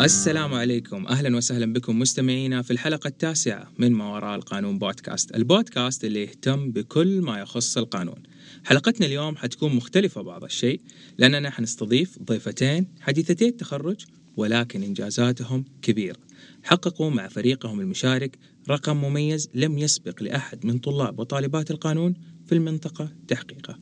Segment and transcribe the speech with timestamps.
[0.00, 6.04] السلام عليكم أهلا وسهلا بكم مستمعينا في الحلقة التاسعة من ما وراء القانون بودكاست، البودكاست
[6.04, 8.22] اللي يهتم بكل ما يخص القانون.
[8.64, 10.80] حلقتنا اليوم حتكون مختلفة بعض الشيء
[11.18, 14.04] لأننا حنستضيف ضيفتين حديثتي التخرج
[14.36, 16.29] ولكن إنجازاتهم كبيره.
[16.62, 18.38] حققوا مع فريقهم المشارك
[18.70, 22.14] رقم مميز لم يسبق لأحد من طلاب وطالبات القانون
[22.46, 23.78] في المنطقة تحقيقه.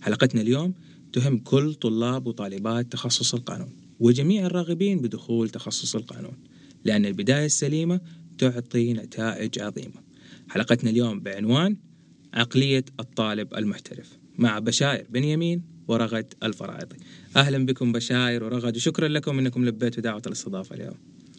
[0.00, 0.74] حلقتنا اليوم
[1.12, 3.72] تهم كل طلاب وطالبات تخصص القانون.
[4.00, 6.36] وجميع الراغبين بدخول تخصص القانون
[6.84, 8.00] لأن البداية السليمة
[8.38, 9.94] تعطي نتائج عظيمة
[10.48, 11.76] حلقتنا اليوم بعنوان
[12.34, 16.96] عقلية الطالب المحترف مع بشاير بنيامين ورغد الفرائضي
[17.36, 20.94] أهلا بكم بشاير ورغد وشكرا لكم أنكم لبيتوا دعوة الاستضافة اليوم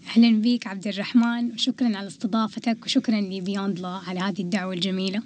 [0.08, 5.24] أهلا بك عبد الرحمن وشكرا على استضافتك وشكرا لبيوند لا على هذه الدعوة الجميلة.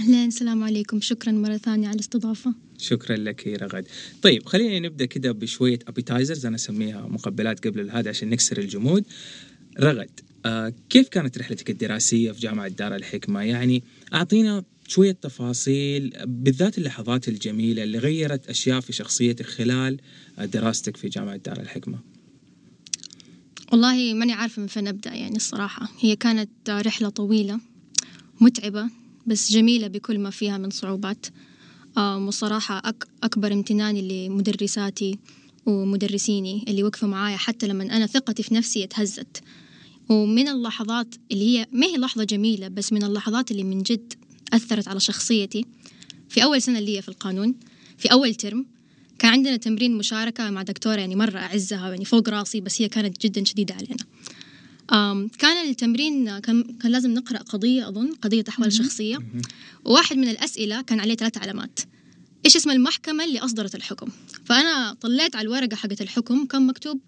[0.00, 1.00] أهلين السلام عليكم.
[1.00, 2.54] شكرا مرة ثانية على الاستضافة.
[2.78, 3.86] شكرا لك يا رغد.
[4.22, 9.04] طيب خلينا نبدأ كده بشوية appetizers أنا أسميها مقبلات قبل هذا عشان نكسر الجمود.
[9.80, 10.10] رغد
[10.46, 13.82] آه كيف كانت رحلتك الدراسية في جامعة دار الحكمة؟ يعني
[14.14, 20.00] أعطينا شوية تفاصيل بالذات اللحظات الجميلة اللي غيرت أشياء في شخصيتك خلال
[20.38, 22.11] دراستك في جامعة دار الحكمة.
[23.72, 25.88] والله ماني عارفة من فين أبدأ يعني الصراحة.
[26.00, 27.60] هي كانت رحلة طويلة
[28.40, 28.88] متعبة
[29.26, 31.26] بس جميلة بكل ما فيها من صعوبات.
[31.98, 35.18] وصراحة أك أكبر امتناني لمدرساتي
[35.66, 39.42] ومدرسيني اللي وقفوا معايا حتى لما أنا ثقتي في نفسي اتهزت.
[40.08, 44.14] ومن اللحظات اللي هي ما هي لحظة جميلة بس من اللحظات اللي من جد
[44.52, 45.66] أثرت على شخصيتي.
[46.28, 47.54] في أول سنة لي في القانون
[47.98, 48.66] في أول ترم
[49.18, 53.20] كان عندنا تمرين مشاركة مع دكتورة يعني مرة أعزها يعني فوق راسي بس هي كانت
[53.20, 54.04] جدا شديدة علينا.
[55.38, 59.18] كان التمرين كان, كان لازم نقرأ قضية أظن قضية أحوال شخصية.
[59.84, 61.80] وواحد من الأسئلة كان عليه ثلاث علامات.
[62.44, 64.08] إيش اسم المحكمة اللي أصدرت الحكم؟
[64.44, 67.00] فأنا طلعت على الورقة حقت الحكم كان مكتوب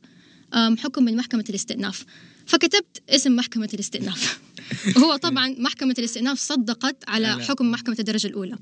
[0.55, 2.05] حكم من محكمة الاستئناف.
[2.46, 4.40] فكتبت اسم محكمة الاستئناف.
[4.96, 8.57] وهو طبعا محكمة الاستئناف صدقت على حكم محكمة الدرجة الأولى.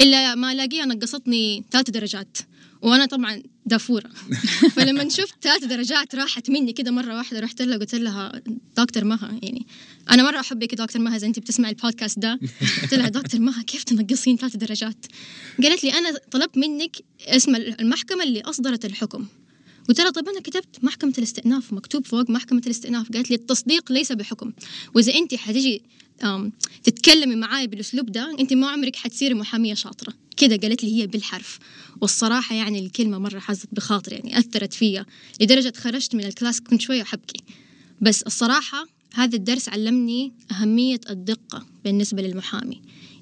[0.00, 2.38] إلا ما لاقيها نقصتني ثلاث درجات.
[2.86, 4.10] وأنا طبعا دافورة.
[4.76, 8.42] فلما شفت ثلاث درجات راحت مني كده مرة واحدة رحت لها قلت لها
[8.76, 9.38] دكتور مها.
[9.42, 9.66] يعني
[10.10, 12.40] أنا مرة احبك دكتور مها إذا أنت بتسمعي البودكاست ده.
[12.82, 15.06] قلت لها دكتور مها كيف تنقصين ثلاث درجات؟
[15.62, 19.26] قالت لي أنا طلبت منك اسم المحكمة اللي أصدرت الحكم.
[19.88, 23.12] قلت لها طيب أنا كتبت محكمة الاستئناف مكتوب فوق محكمة الاستئناف.
[23.12, 24.52] قالت لي التصديق ليس بحكم.
[24.94, 25.82] وإذا أنت حتيجي
[26.84, 30.14] تتكلمي معاي بالأسلوب ده أنت ما عمرك حتصيري محامية شاطرة.
[30.36, 31.58] كده قالت لي هي بالحرف.
[32.00, 35.06] والصراحة يعني الكلمة مرة حزت بخاطري يعني أثرت فيا
[35.40, 37.40] لدرجة خرجت من ال class كنت شوية حبكي
[38.00, 42.80] بس الصراحة هذا الدرس علمني أهمية الدقة بالنسبة للمحامي.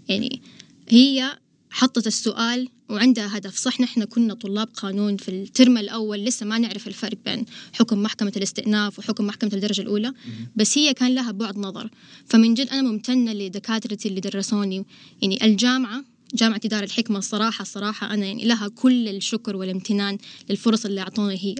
[0.08, 0.42] يعني
[0.88, 1.38] هي
[1.74, 3.56] حطت السؤال وعندها هدف.
[3.56, 8.02] صح نحن كنا طلاب قانون في ال term الأول لسه ما نعرف الفرق بين حكم
[8.02, 10.12] محكمة الاستئناف وحكم محكمة الدرجة الأولى.
[10.56, 11.90] بس هي كان لها بعد نظر.
[12.26, 14.84] فمن جد أنا ممتنة لدكاترتي اللي درسوني.
[15.22, 16.04] يعني الجامعة
[16.34, 20.18] جامعة دار الحكمة الصراحة الصراحة أنا يعني لها كل الشكر والامتنان
[20.50, 21.54] للفرص اللي أعطوني هي.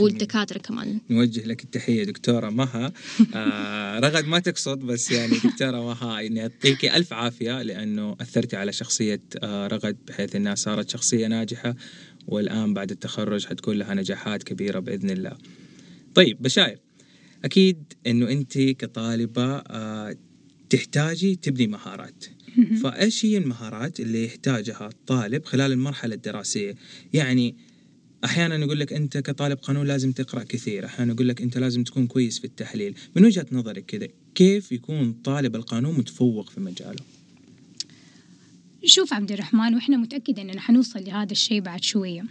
[0.00, 0.98] والدكاتره كمان.
[1.10, 2.92] نوجه لك التحية دكتورة مها.
[3.34, 8.72] آه رغد ما تقصد بس يعني دكتورة مها يعني يعطيك ألف عافية لأنه اثرتي على
[8.72, 11.74] شخصية آه رغد بحيث إنها صارت شخصية ناجحة
[12.26, 15.36] والآن بعد التخرج حتكون لها نجاحات كبيرة بإذن الله.
[16.14, 16.80] طيب بشاير.
[17.44, 20.16] أكيد إنه أنت كطالبة آه
[20.70, 22.24] تحتاجي تبني مهارات.
[22.82, 26.74] فإيش هي المهارات اللي يحتاجها الطالب خلال المرحلة الدراسية؟
[27.12, 27.56] يعني
[28.24, 30.86] أحيانا يقول لك أنت كطالب قانون لازم تقرأ كثير.
[30.86, 32.94] أحيانا يقول لك أنت لازم تكون كويس في التحليل.
[33.16, 37.00] من وجهة نظرك كذا كيف يكون طالب القانون متفوق في مجاله؟
[38.84, 42.24] شوف عبد الرحمن وإحنا متاكد اننا حنوصل لهذا الشيء بعد شوية.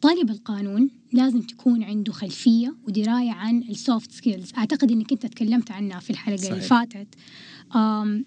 [0.00, 5.70] طالب القانون لازم تكون عنده خلفية ودراية عن ال soft skills أعتقد إنك أنت تكلمت
[5.70, 6.52] عنها في الحلقة صحيح.
[6.52, 7.08] اللي فاتت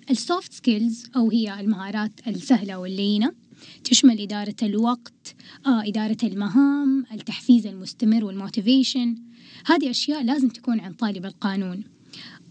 [0.10, 3.45] ال soft skills أو هي المهارات السهلة واللينة
[3.84, 5.36] تشمل إدارة الوقت
[5.66, 9.16] آه، إدارة المهام التحفيز المستمر وال motivation
[9.66, 11.84] هذه أشياء لازم تكون عند طالب القانون.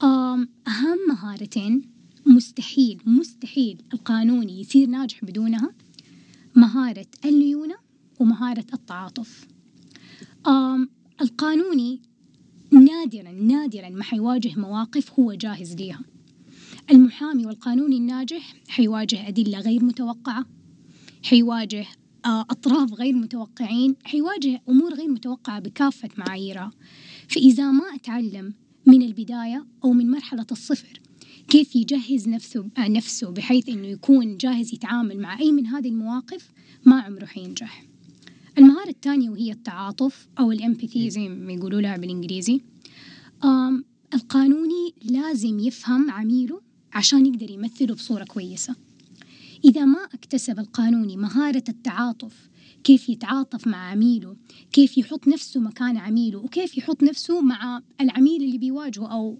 [0.03, 1.83] أهم مهارتين
[2.27, 5.73] مستحيل مستحيل القانوني يصير ناجح بدونها
[6.55, 7.75] مهارة الليونة
[8.21, 9.47] ومهارة التعاطف.
[11.21, 12.01] القانوني
[12.73, 16.01] نادرا نادرا ما حيواجه مواقف هو جاهز ليها.
[16.91, 20.47] المحامي والقانوني الناجح حيواجه أدلة غير متوقعة.
[21.25, 21.87] حيواجه
[22.25, 26.71] آه، أطراف غير متوقعين حيواجه أمور غير متوقعة بكافة معاييرها.
[27.29, 28.55] فإذا ما أتعلم
[28.87, 31.01] من البداية أو من مرحلة الصفر
[31.49, 36.51] كيف يجهز نفسه آه، نفسه بحيث إنه يكون جاهز يتعامل مع أي من هذه المواقف
[36.85, 37.85] ما عمره حينجح.
[38.59, 42.61] المهارة الثانية وهي التعاطف أو الامباثي زي ما يقولوا لها بالإنجليزي.
[44.15, 46.61] القانوني لازم يفهم عميله
[46.93, 48.77] عشان يقدر يمثله بصورة كويسة.
[49.65, 52.49] إذا ما اكتسب القانوني مهارة التعاطف
[52.85, 54.37] كيف يتعاطف مع عميله
[54.73, 59.39] كيف يحط نفسه مكان عميله وكيف يحط نفسه مع العميل اللي بيواجهه أو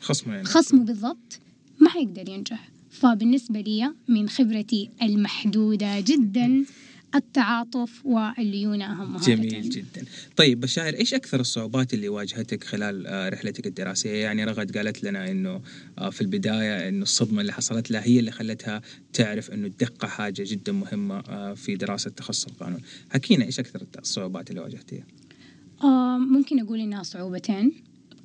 [0.00, 0.44] خصمه يعني.
[0.44, 1.40] خصمه بالضبط
[1.80, 6.64] ما حيقدر ينجح فبالنسبة لي من خبرتي المحدودة جدا
[7.14, 10.04] التعاطف والليونة أهم جميل جدا.
[10.36, 15.30] طيب بشاير إيش أكثر الصعوبات اللي واجهتك خلال آه، رحلتك الدراسية؟ يعني رغد قالت لنا
[15.30, 15.60] أنه
[15.98, 18.82] آه، في البداية أنه الصدمة اللي حصلت لها هي اللي خلتها
[19.12, 22.80] تعرف أنه الدقة حاجة جدا مهمة آه، في دراسة تخصص القانون.
[23.10, 25.04] حكينا إيش أكثر الصعوبات اللي واجهتيها؟
[25.84, 27.72] آه ممكن أقول إنها صعوبتين.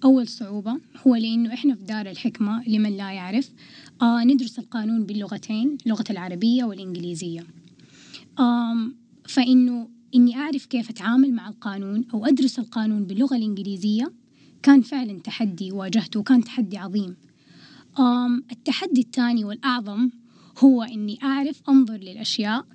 [0.04, 0.78] أول صعوبة
[1.08, 3.50] هو لأنه إحنا في دار الحكمة لمن لا يعرف.
[4.02, 7.44] آه ندرس القانون باللغتين اللغة العربية والإنجليزية.
[9.28, 14.14] فإنه إني أعرف كيف أتعامل مع القانون أو أدرس القانون باللغة الإنجليزية.
[14.64, 17.16] كان فعلا تحدي واجهته وكان تحدي عظيم.
[18.52, 20.10] التحدي الثاني والأعظم
[20.60, 22.66] هو إني أعرف أنظر للأشياء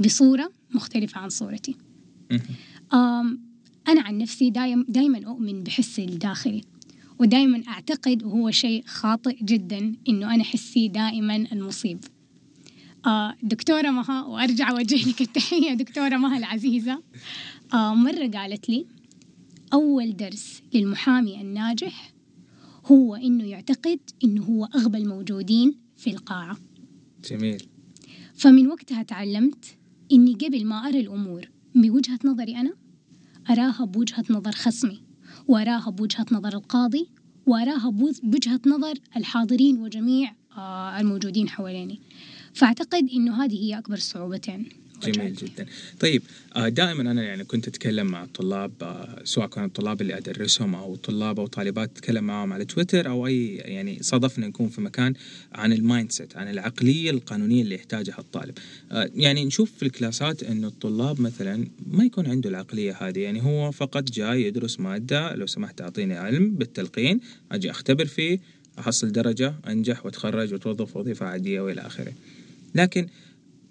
[0.00, 1.76] بصورة مختلفة عن صورتي.
[3.88, 4.50] أنا عن نفسي
[4.88, 6.60] دايما أؤمن بحسي الداخلي
[7.18, 11.98] ودايما أعتقد وهو شيء خاطئ جدا إنه أنا حسي دائما المصيب.
[13.42, 17.02] دكتورة مها وأرجع أوجه لك التحية دكتورة مها العزيزة.
[17.74, 18.86] آه مرة قالت لي
[19.72, 22.12] أول درس للمحامي الناجح
[22.86, 26.58] هو إنه يعتقد إنه هو أغبى الموجودين في القاعة.
[27.30, 27.62] جميل.
[28.34, 29.64] فمن وقتها تعلمت
[30.12, 32.72] إني قبل ما أرى الأمور بوجهة نظري أنا
[33.50, 35.02] أراها بوجهة نظر خصمي
[35.48, 37.08] وأراها بوجهة نظر القاضي
[37.46, 37.90] وأراها
[38.22, 42.00] بوجهة نظر الحاضرين وجميع آه الموجودين حواليني.
[42.54, 44.68] فأعتقد إنه هذه هي أكبر الصعوبتين
[45.10, 45.66] جميل جدا.
[46.00, 46.22] طيب
[46.56, 50.96] آه، دائما أنا يعني كنت أتكلم مع الطلاب آه، سواء كانوا الطلاب اللي أدرسهم أو
[50.96, 55.14] طلاب أو طالبات أتكلم معهم على تويتر أو أي يعني صادفنا نكون في مكان
[55.52, 58.58] عن ال mindset عن العقلية القانونية اللي يحتاجها الطالب.
[58.92, 63.18] آه، يعني نشوف في الكلاسات إنه الطلاب مثلا ما يكون عنده العقلية هذه.
[63.18, 67.20] يعني هو فقط جاي يدرس مادة لو سمحت أعطيني علم بالتلقين
[67.52, 68.38] أجي أختبر فيه
[68.78, 72.12] أحصل درجة أنجح وأتخرج وأتوظف وظيفة عادية وإلى آخره.
[72.74, 73.06] لكن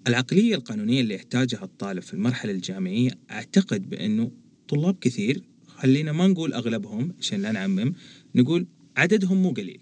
[0.06, 4.30] العقلية القانونية اللي يحتاجها الطالب في المرحلة الجامعية أعتقد بأنه
[4.68, 7.94] طلاب كثير خلينا ما نقول أغلبهم عشان لا نعمم
[8.34, 8.66] نقول
[8.96, 9.80] عددهم مو قليل.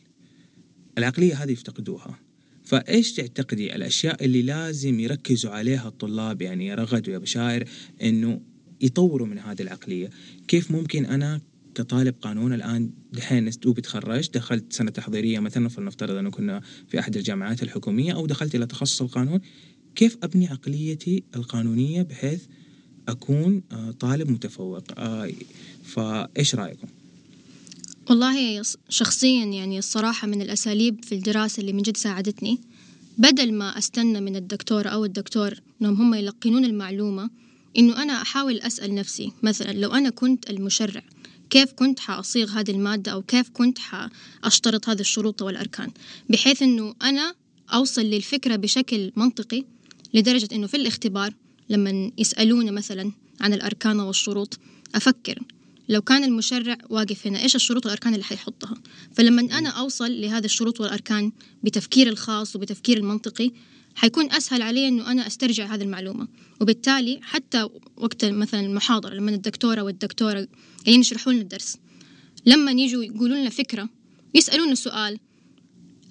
[0.98, 2.18] العقلية هذه يفتقدوها.
[2.64, 7.68] فإيش تعتقدي الأشياء اللي لازم يركزوا عليها الطلاب؟ يعني يا رغد ويا بشاير
[8.02, 8.40] إنه
[8.80, 10.10] يطوروا من هذه العقلية.
[10.48, 11.40] كيف ممكن أنا
[11.74, 17.16] كطالب قانون الآن دحين دوبي تخرجت دخلت سنة تحضيرية مثلا فلنفترض أنه كنا في أحد
[17.16, 19.40] الجامعات الحكومية أو دخلت إلى تخصص القانون.
[19.94, 22.42] كيف أبني عقليتي القانونية بحيث
[23.08, 25.30] أكون آه، طالب متفوق؟ آه،
[25.84, 26.88] فإيش رأيكم؟
[28.10, 32.58] والله شخصيا يعني الصراحة من الأساليب في الدراسة اللي من جد ساعدتني.
[33.18, 37.30] بدل ما أستنى من الدكتور أو الدكتور إنهم هم يلقنون المعلومة
[37.78, 41.02] إنه أنا أحاول أسأل نفسي مثلا لو أنا كنت المشرع
[41.50, 45.90] كيف كنت حأصيغ هذه المادة أو كيف كنت حأشترط هذه الشروط والأركان؟
[46.28, 47.34] بحيث أنه أنا
[47.72, 49.64] أوصل للفكرة بشكل منطقي
[50.14, 51.34] لدرجة أنه في الاختبار
[51.68, 54.58] لما يسألونا مثلا عن الأركان والشروط
[54.94, 55.38] أفكر
[55.90, 58.74] لو كان المشرع واقف هنا إيش الشروط والأركان اللي حيحطها؟
[59.12, 61.32] فلما أنا أوصل لهذه الشروط والأركان
[61.62, 63.50] بتفكير الخاص وبتفكير المنطقي
[63.94, 66.28] حيكون أسهل علي أنه أنا أسترجع هذه المعلومة.
[66.60, 70.48] وبالتالي حتى وقت مثلا المحاضرة لما الدكتورة والدكتورة
[70.86, 71.76] يعني يشرحوا لنا الدرس
[72.46, 73.88] لما يجوا يقولوا لنا فكرة
[74.34, 75.18] يسألونا سؤال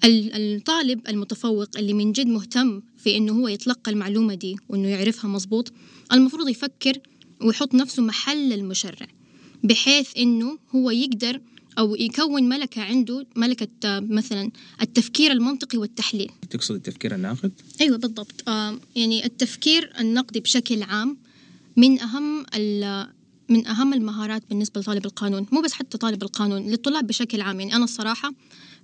[0.04, 5.72] الطالب المتفوق اللي من جد مهتم في إنه هو يتلقى المعلومة دي وإنه يعرفها مظبوط
[6.12, 6.98] المفروض يفكر
[7.42, 9.06] ويحط نفسه محل المشرع.
[9.64, 11.40] بحيث إنه هو يقدر
[11.78, 14.50] أو يكون ملكة عنده ملكة مثلا
[14.82, 16.30] التفكير المنطقي والتحليل.
[16.50, 18.48] تقصد التفكير الناقد؟ أيوه بالضبط.
[18.48, 21.16] آه يعني التفكير النقدي بشكل عام
[21.76, 22.46] من أهم
[23.48, 25.46] من أهم المهارات بالنسبة لطالب القانون.
[25.52, 27.60] مو بس حتى طالب القانون للطلاب بشكل عام.
[27.60, 28.32] يعني أنا الصراحة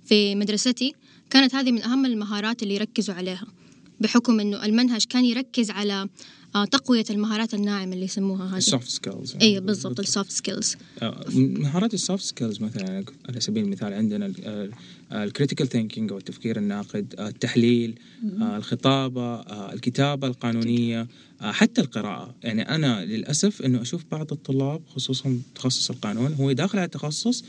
[0.05, 0.93] في مدرستي
[1.29, 3.47] كانت هذه من أهم المهارات اللي يركزوا عليها
[3.99, 6.09] بحكم أنه المنهج كان يركز على آه،
[6.71, 8.57] تقوية المهارات الناعمة اللي يسموها هذه.
[8.57, 10.75] ال soft skills اي بالضبط ال soft skills
[11.35, 14.33] مهارات ال soft skills مثلا على سبيل المثال عندنا
[15.11, 17.99] ال critical thinking أو التفكير الناقد آه، التحليل
[18.41, 19.35] آه، الخطابة
[19.73, 21.07] الكتابة القانونية
[21.41, 22.35] حتى القراءة.
[22.43, 27.43] يعني أنا للأسف أنه أشوف بعض الطلاب خصوصا تخصص القانون هو داخل على التخصص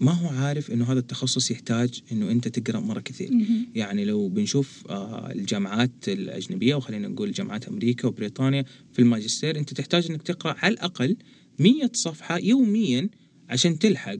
[0.00, 3.30] ما هو عارف إنه هذا التخصص يحتاج إنه أنت تقرأ مرة كثير.
[3.74, 10.10] يعني لو بنشوف آه، الجامعات الأجنبية وخلينا نقول جامعات أمريكا وبريطانيا في الماجستير أنت تحتاج
[10.10, 11.16] إنك تقرأ على الأقل
[11.58, 13.08] 100 صفحة يوميا
[13.48, 14.18] عشان تلحق.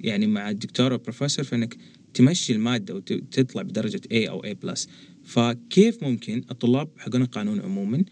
[0.00, 1.76] يعني مع الدكتور أو البروفيسور فانك
[2.14, 4.88] تمشي المادة وتطلع بدرجة A أو A plus
[5.24, 8.04] فكيف ممكن الطلاب حقون القانون عموما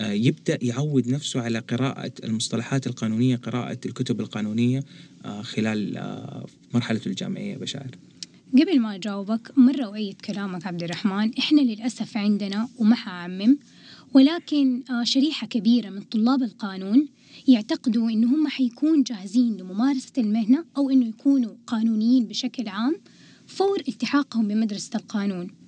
[0.00, 4.84] آه، يبدأ يعود نفسه على قراءة المصطلحات القانونية قراءة الكتب القانونية
[5.24, 7.86] آه، خلال آه، مرحلته الجامعية بشار
[8.52, 11.30] قبل ما أجاوبك مرة أؤيد كلامك عبد الرحمن.
[11.38, 13.58] إحنا للأسف عندنا وما حأعمم
[14.14, 17.08] ولكن شريحة كبيرة من طلاب القانون
[17.48, 22.96] يعتقدوا إنه هم حيكون جاهزين لممارسة المهنة أو إنه يكونوا قانونيين بشكل عام
[23.46, 25.59] فور التحاقهم بمدرسة القانون.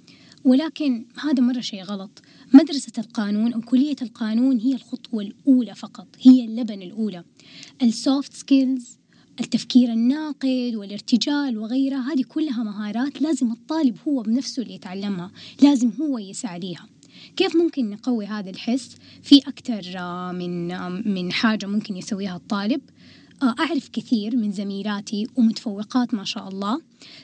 [0.44, 2.22] ولكن هذا مرة شيء غلط.
[2.54, 7.24] مدرسة القانون أو كلية القانون هي الخطوة الأولى فقط هي اللبن الأولى.
[7.82, 8.98] ال soft skills
[9.40, 15.30] التفكير الناقد والارتجال وغيرها هذه كلها مهارات لازم الطالب هو بنفسه اللي يتعلمها
[15.62, 16.88] لازم هو يسعى ليها.
[17.36, 22.80] كيف ممكن نقوي هذا الحس؟ في أكثر آه، من آه، من حاجة ممكن يسويها الطالب.
[23.42, 26.80] آه، أعرف كثير من زميلاتي ومتفوقات ما شاء الله.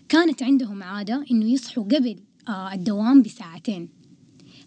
[0.08, 2.16] كانت عندهم عادة إنه يصحوا قبل
[2.48, 3.88] الدوام بساعتين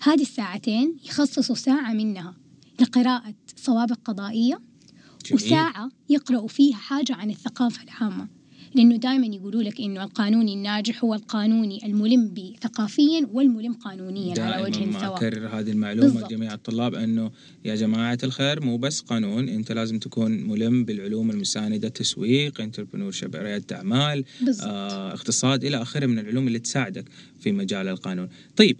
[0.01, 2.35] هذه الساعتين يخصصوا ساعة منها
[2.79, 4.61] لقراءة سوابق قضائية
[5.25, 5.43] جميل.
[5.43, 8.27] وساعة يقرأوا فيها حاجة عن الثقافة العامة
[8.75, 14.79] لأنه دائما يقولوا لك إنه القانوني الناجح هو القانوني الملم ثقافيا والملم قانونيا على وجه
[14.79, 16.31] دائما ما سواء أكرر هذه المعلومة بالضبط.
[16.31, 17.31] لجميع الطلاب أنه
[17.65, 23.75] يا جماعة الخير مو بس قانون أنت لازم تكون ملم بالعلوم المساندة تسويق انتربرنور ريادة
[23.75, 27.05] أعمال بالضبط آه، اقتصاد إلى آخره من العلوم اللي تساعدك
[27.39, 28.29] في مجال القانون.
[28.55, 28.77] طيب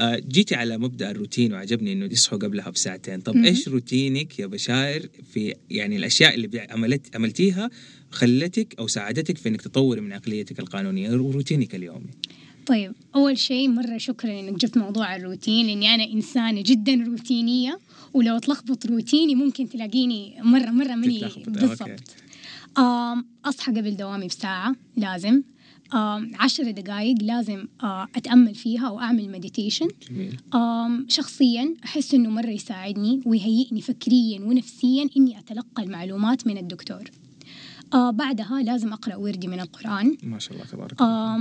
[0.00, 3.36] جيتي على مبدأ الروتين وعجبني إنه تصحوا قبلها بساعتين، طب.
[3.36, 7.70] إيش روتينك يا بشاير في يعني الأشياء اللي عملت عملتيها
[8.10, 12.10] خلتك أو ساعدتك في إنك تطوري من عقليتك القانونية روتينك اليومي؟
[12.66, 17.78] طيب أول شيء مرة شكرا إنك جبت موضوع الروتين لأني أنا إنسانة جدا روتينية
[18.14, 21.28] ولو تلخبط روتيني ممكن تلاقيني مرة مرة مني.
[21.46, 22.00] بالضبط
[23.44, 25.42] أصحى قبل دوامي بساعة لازم
[26.34, 27.66] عشر دقايق لازم
[28.16, 29.88] أتأمل فيها وأعمل مديتيشن
[31.08, 37.10] شخصيا أحس إنه مرة يساعدني ويهيئني فكريا ونفسيا إني أتلقى المعلومات من الدكتور.
[37.94, 40.16] آه بعدها لازم أقرأ وردي من القرآن.
[40.22, 41.36] ما شاء الله تبارك الله.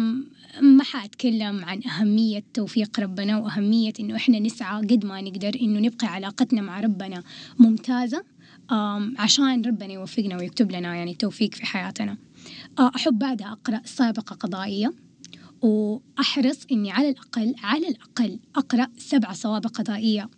[0.61, 6.07] ما حأتكلم عن أهمية توفيق ربنا وأهمية إنه إحنا نسعى قد ما نقدر إنه نبقى
[6.07, 7.23] علاقتنا مع ربنا
[7.59, 8.23] ممتازة.
[9.17, 12.17] عشان ربنا يوفقنا ويكتب لنا يعني التوفيق في حياتنا.
[12.79, 14.93] أحب بعدها أقرأ سابقة قضائية
[15.61, 20.29] وأحرص إني على الأقل على الأقل أقرأ سبع سوابق قضائية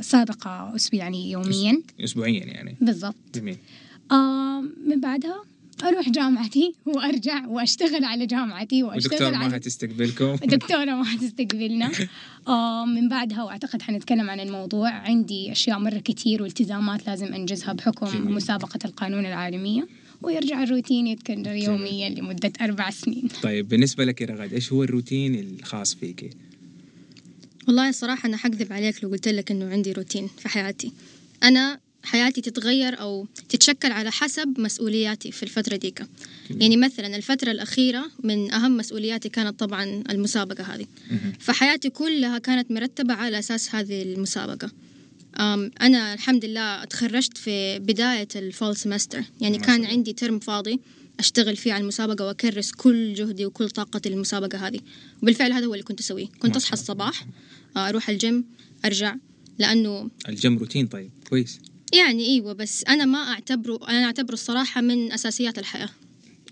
[0.00, 1.82] سابقة أسبوع يعني يوميا.
[2.00, 2.76] اسبوعيا يعني.
[2.80, 3.14] بالضبط.
[3.34, 3.56] جميل.
[4.12, 5.42] آم، من بعدها
[5.84, 11.90] أروح جامعتي وأرجع وأشتغل على جامعتي وأشتغل ودكتور على ما هتستقبلكم دكتورة ما حتستقبلنا
[12.48, 14.90] آه من بعدها وأعتقد حنتكلم عن الموضوع.
[14.90, 18.30] عندي أشياء مرة كتير والتزامات لازم أنجزها بحكم جميل.
[18.34, 19.86] مسابقة القانون العالمية.
[20.24, 23.28] ويرجع الروتين يتكرر يوميا لمدة أربع سنين.
[23.42, 26.30] طيب بالنسبة لك يا رغد إيش هو الروتين الخاص فيك؟
[27.66, 30.92] والله الصراحة أنا حكذب عليك لو قلت لك إنه عندي روتين في حياتي.
[31.42, 36.02] أنا حياتي تتغير أو تتشكل على حسب مسؤولياتي في الفترة ديك.
[36.50, 40.86] يعني مثلا الفترة الأخيرة من أهم مسؤولياتي كانت طبعا المسابقة هذه.
[41.40, 44.70] فحياتي كلها كانت مرتبة على أساس هذه المسابقة.
[45.80, 49.24] أنا الحمد لله تخرجت في بداية ال fall semester.
[49.40, 49.84] يعني كان.
[49.84, 50.80] عندي ترم فاضي
[51.18, 54.80] أشتغل فيه على المسابقة وأكرس كل جهدي وكل طاقتي للمسابقة هذه.
[55.22, 56.24] وبالفعل هذا هو اللي كنت أسويه.
[56.26, 56.68] ما كنت الله.
[56.72, 57.26] الصباح
[57.76, 58.44] آه، أروح الجيم
[58.84, 59.16] أرجع
[59.58, 61.60] لأنه الجيم روتين طيب كويس.
[61.92, 65.88] يعني أيوة بس أنا ما أعتبره أنا أعتبره الصراحة من أساسيات الحياة.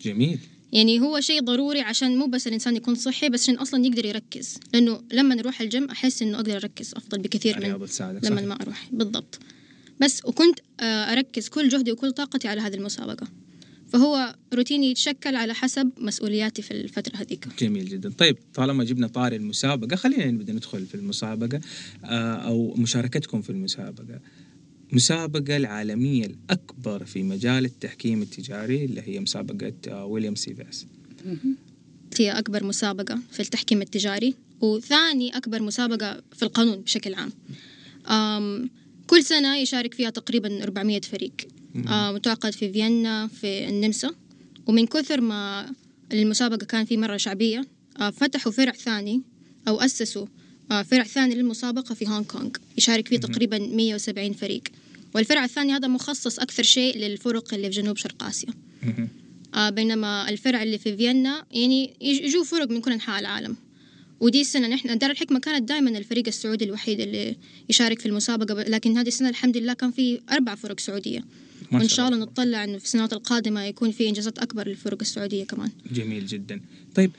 [0.02, 0.38] جميل.
[0.72, 4.58] يعني هو شيء ضروري عشان مو بس الإنسان يكون صحي بس عشان أصلا يقدر يركز.
[4.74, 8.44] لأنه لما نروح الجيم أحس إنه أقدر أركز أفضل بكثير من لما صحيح.
[8.44, 8.88] ما أروح.
[8.92, 9.38] بالضبط.
[10.00, 13.26] بس وكنت آه، أركز كل جهدي وكل طاقتي على هذه المسابقة.
[13.92, 17.48] فهو روتيني يتشكل على حسب مسؤولياتي في الفترة هذيك.
[17.58, 18.12] جميل جدا.
[18.18, 21.60] طيب طالما جبنا طاري المسابقة خلينا نبدأ ندخل في المسابقة
[22.04, 24.20] آه، أو مشاركتكم في المسابقة.
[24.92, 30.86] المسابقة العالمية الأكبر في مجال التحكيم التجاري اللي هي مسابقة آه، ويليام سيفاس
[32.18, 37.32] هي أكبر مسابقة في التحكيم التجاري وثاني أكبر مسابقة في القانون بشكل عام.
[38.06, 38.70] أم
[39.06, 41.32] كل سنة يشارك فيها تقريبا 400 فريق.
[42.14, 44.10] متعقد في فيينا في النمسا.
[44.66, 45.72] ومن كثر ما
[46.12, 47.66] المسابقة كان في مرة شعبية
[48.00, 49.22] آه، فتحوا فرع ثاني
[49.68, 50.26] أو أسسوا
[50.90, 52.50] فرع ثاني للمسابقة في هونغ كونغ.
[52.78, 54.62] يشارك فيه تقريبا 170 فريق.
[55.14, 58.48] والفرع الثاني هذا مخصص أكثر شيء للفرق اللي في جنوب شرق آسيا.
[59.54, 63.56] آه بينما الفرع اللي في فيينا يعني يجوا فرق من كل أنحاء العالم.
[64.20, 67.36] ودي السنة نحن دار الحكمة كانت دائما الفريق السعودي الوحيد اللي
[67.70, 71.24] يشارك في المسابقة لكن هذه السنة الحمد لله كان في أربع فرق سعودية.
[71.72, 75.70] وإن شاء الله نتطلع إنه في السنوات القادمة يكون في إنجازات أكبر للفرق السعودية كمان.
[75.92, 76.60] جميل جدا.
[76.94, 77.10] طيب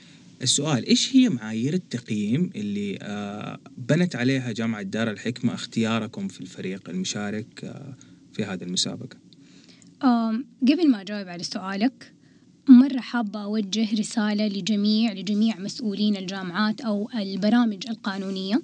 [0.42, 6.88] السؤال إيش هي معايير التقييم اللي آه بنت عليها جامعة دار الحكمة اختياركم في الفريق
[6.88, 7.96] المشارك آه
[8.32, 9.16] في هذه المسابقة؟
[10.62, 12.12] قبل ما أجاوب على سؤالك
[12.68, 18.62] مرة حابة أوجه رسالة لجميع لجميع مسؤولين الجامعات أو البرامج القانونية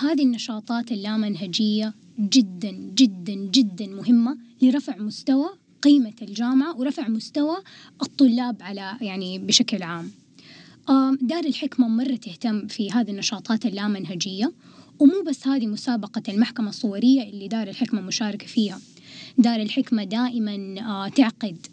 [0.00, 5.48] هذه النشاطات اللامنهجية جدا جدا جدا مهمة لرفع مستوى
[5.82, 7.56] قيمة الجامعة ورفع مستوى
[8.02, 10.10] الطلاب على يعني بشكل عام
[11.20, 14.52] دار الحكمة مرة تهتم في هذه النشاطات اللامنهجية
[14.98, 18.80] ومو بس هذه مسابقة المحكمة الصورية اللي دار الحكمة مشاركة فيها.
[19.38, 21.66] دار الحكمة دائما آه، تعقد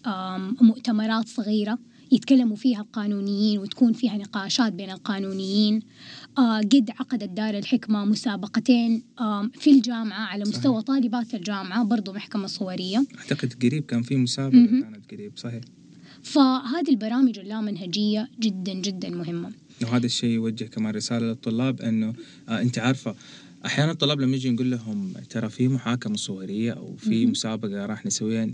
[0.62, 1.80] مؤتمرات صغيرة
[2.12, 5.80] يتكلموا فيها القانونيين وتكون فيها نقاشات بين القانونيين.
[6.38, 9.03] آه، قد عقدت دار الحكمة مسابقتين
[9.53, 10.86] في الجامعة على مستوى صحيح.
[10.86, 13.06] طالبات الجامعة برضو محكمة صورية.
[13.20, 15.62] أعتقد قريب كان في مسابقة كانت قريب صحيح.
[16.23, 19.51] فهذه البرامج اللامنهجية جدا جدا مهمة.
[19.83, 22.13] وهذا الشيء يوجه كمان رسالة للطلاب أنه
[22.49, 23.15] آه أنت عارفة
[23.65, 28.47] أحيانا الطلاب لما يجي نقول لهم ترى في محاكمة صوريه أو في مسابقة راح نسويها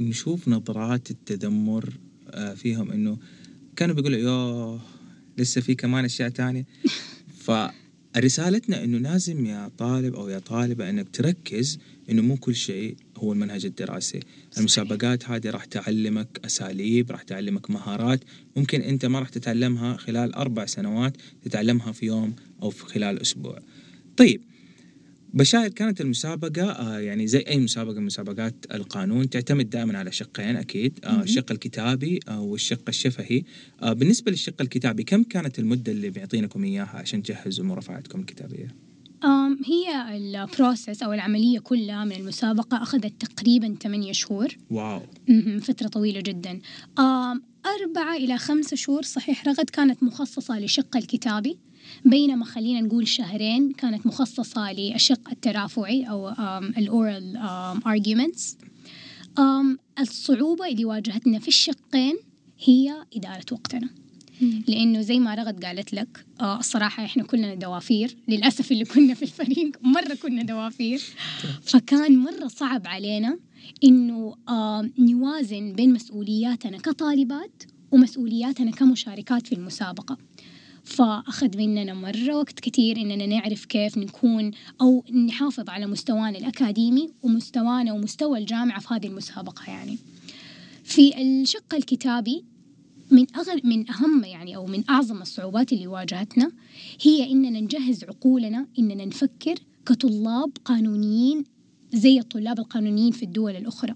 [0.00, 1.92] نشوف نظرات التذمر
[2.30, 3.18] آه، فيهم إنه
[3.76, 4.80] كانوا بيقولوا يوه
[5.38, 6.66] لسه في كمان أشياء تانية.
[8.14, 11.78] فرسالتنا إنه لازم يا طالب أو يا طالبة إنك تركز
[12.10, 14.20] إنه مو كل شيء هو المنهج الدراسي.
[14.58, 18.20] المسابقات هذه راح تعلمك أساليب راح تعلمك مهارات
[18.56, 23.58] ممكن أنت ما راح تتعلمها خلال أربع سنوات تتعلمها في يوم أو في خلال أسبوع
[24.16, 24.40] طيب
[25.34, 30.56] بشاير كانت المسابقة آه يعني زي أي مسابقة من مسابقات القانون تعتمد دائما على شقين
[30.56, 33.42] أكيد آه الشق الكتابي آه والشق الشفهي.
[33.82, 38.68] بالنسبة للشق الكتابي كم كانت المدة اللي بيعطينكم إياها عشان تجهزوا مرافعاتكم الكتابية؟
[39.66, 44.48] هي ال process أو العملية كلها من المسابقة أخذت تقريبا 8 شهور.
[44.70, 45.00] wow.
[45.60, 46.60] فترة طويلة جدا.
[47.66, 51.58] أربعة إلى خمسة شهور صحيح رغد كانت مخصصة لشق الكتابي.
[52.04, 56.28] بينما خلينا نقول شهرين كانت مخصصة للشق الترافعي أو
[56.78, 57.38] ال oral
[57.84, 58.64] arguments.
[60.00, 62.14] الصعوبة اللي واجهتنا في الشقين
[62.64, 63.88] هي إدارة وقتنا.
[64.68, 68.16] لأنه زي ما رغد قالت لك آه الصراحة إحنا كلنا دوافير.
[68.28, 71.02] للأسف اللي كنا في الفريق مرة كنا دوافير.
[71.62, 73.38] فكان مرة صعب علينا
[73.84, 80.18] إنه آه نوازن بين مسؤولياتنا كطالبات ومسؤولياتنا كمشاركات في المسابقة.
[80.84, 87.92] فأخذ مننا مرة وقت كثير إننا نعرف كيف نكون أو نحافظ على مستوانا الأكاديمي ومستوانا
[87.92, 89.98] ومستوى الجامعة في هذه المسابقة يعني.
[90.84, 92.44] في الشق الكتابي
[93.10, 96.52] من أغل من أهم يعني أو من أعظم الصعوبات اللي واجهتنا
[97.02, 99.54] هي إننا نجهز عقولنا إننا نفكر
[99.86, 101.44] كطلاب قانونيين
[101.92, 103.94] زي الطلاب القانونيين في الدول الأخرى.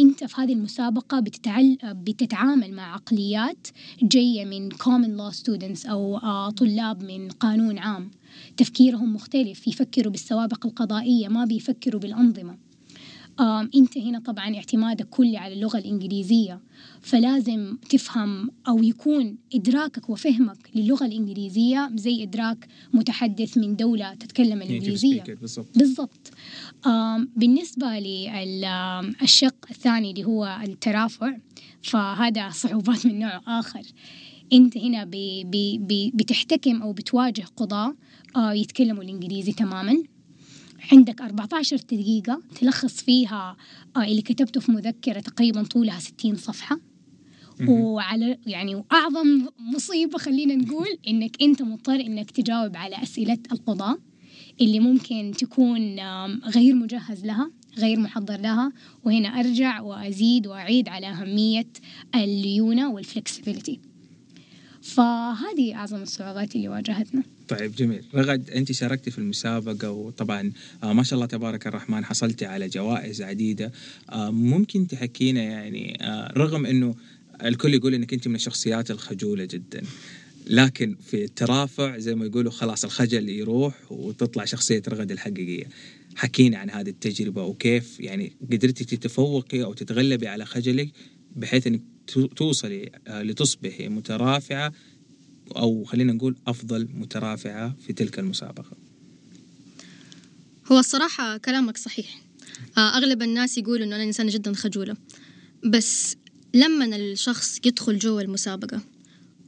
[0.00, 1.78] أنت في هذه المسابقة بتتعل...
[1.84, 3.68] بتتعامل مع عقليات
[4.02, 8.10] جاية من common law students أو آه، طلاب من قانون عام.
[8.56, 12.71] تفكيرهم مختلف يفكروا بالسوابق القضائية ما بيفكروا بالأنظمة.
[13.74, 16.60] أنت هنا طبعا اعتمادك كلي على اللغة الإنجليزية
[17.00, 25.22] فلازم تفهم أو يكون إدراكك وفهمك للغة الإنجليزية زي إدراك متحدث من دولة تتكلم الإنجليزية
[25.76, 26.30] بالضبط.
[27.36, 31.36] بالنسبة للشق الثاني اللي هو الترافع
[31.82, 33.82] فهذا صعوبات من نوع آخر.
[34.52, 37.94] أنت هنا بي بي بي بتحتكم أو بتواجه قضاة
[38.36, 40.02] آه، يتكلموا الإنجليزي تماما.
[40.92, 43.56] عندك 14 دقيقة تلخص فيها
[43.96, 46.80] آه، اللي كتبته في مذكرة تقريبا طولها 60 صفحة.
[47.68, 53.98] وعلى يعني واعظم مصيبة خلينا نقول إنك أنت مضطر إنك تجاوب على أسئلة القضاه
[54.60, 56.00] اللي ممكن تكون
[56.44, 58.72] غير مجهز لها غير محضر لها.
[59.04, 61.68] وهنا أرجع وأزيد وأعيد على أهمية
[62.14, 63.80] الليونة والفلكسبيليتي
[64.82, 67.22] فهذه أعظم الصعوبات اللي واجهتنا.
[67.58, 68.04] طيب جميل.
[68.14, 73.22] رغد أنت شاركتي في المسابقة وطبعا آه ما شاء الله تبارك الرحمن حصلتي على جوائز
[73.22, 73.72] عديدة.
[74.10, 76.94] آه ممكن تحكينا يعني آه رغم إنه
[77.44, 79.82] الكل يقول إنك أنت من الشخصيات الخجولة جدا
[80.46, 85.64] لكن في الترافع زي ما يقولوا خلاص الخجل يروح وتطلع شخصية رغد الحقيقية.
[86.16, 90.88] حكينا عن هذه التجربة وكيف يعني قدرتي تتفوقي أو تتغلبي على خجلك
[91.36, 91.80] بحيث إنك
[92.36, 94.72] توصلي لتصبحي مترافعة
[95.56, 98.76] أو خلينا نقول أفضل مترافعة في تلك المسابقة.
[100.72, 102.20] هو الصراحة كلامك صحيح.
[102.78, 104.96] آه، أغلب الناس يقولوا إنه أنا إنسانة جدا خجولة.
[105.64, 106.16] بس
[106.54, 108.80] لما الشخص يدخل جوا المسابقة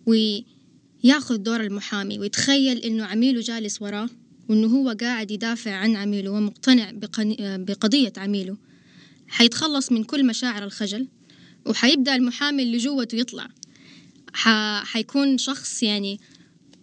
[0.06, 4.08] وياخذ دور المحامي ويتخيل إنه عميله جالس وراه
[4.48, 6.90] وإنه هو قاعد يدافع عن عميله ومقتنع
[7.56, 8.56] بقضية عميله
[9.28, 11.06] حيتخلص من كل مشاعر الخجل
[11.66, 13.48] وحيبدأ المحامي اللي جوته يطلع.
[14.34, 16.20] حيكون شخص يعني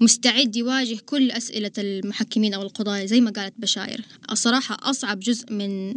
[0.01, 4.05] مستعد يواجه كل أسئلة المحكمين أو القضايا زي ما قالت بشاير.
[4.31, 5.95] الصراحة أصعب جزء من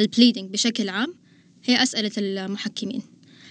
[0.00, 1.14] البليدنج بشكل عام
[1.64, 3.02] هي أسئلة المحكمين.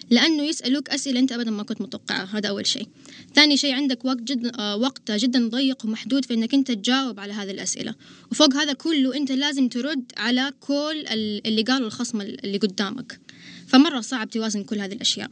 [0.09, 2.87] لأنه يسألوك أسئلة أنت أبدا ما كنت متوقعها هذا أول شيء.
[3.35, 7.33] ثاني شيء عندك وقت جدا آه وقت جدا ضيق ومحدود في أنك أنت تجاوب على
[7.33, 7.95] هذه الأسئلة.
[8.31, 11.05] وفوق هذا كله أنت لازم ترد على كل
[11.45, 13.19] اللي قاله الخصم اللي قدامك.
[13.67, 15.29] فمرة صعب توازن كل هذه الأشياء.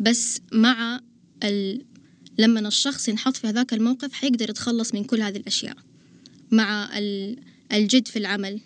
[0.00, 1.00] بس مع
[1.44, 1.84] ال...
[2.38, 5.76] لما الشخص ينحط في هذاك الموقف حيقدر يتخلص من كل هذه الأشياء
[6.50, 7.36] مع ال...
[7.72, 8.60] الجد في العمل.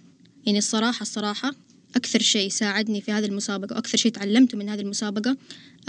[0.46, 1.54] يعني الصراحة الصراحة
[1.96, 5.36] أكثر شيء ساعدني في هذه المسابقة وأكثر شيء تعلمته من هذه المسابقة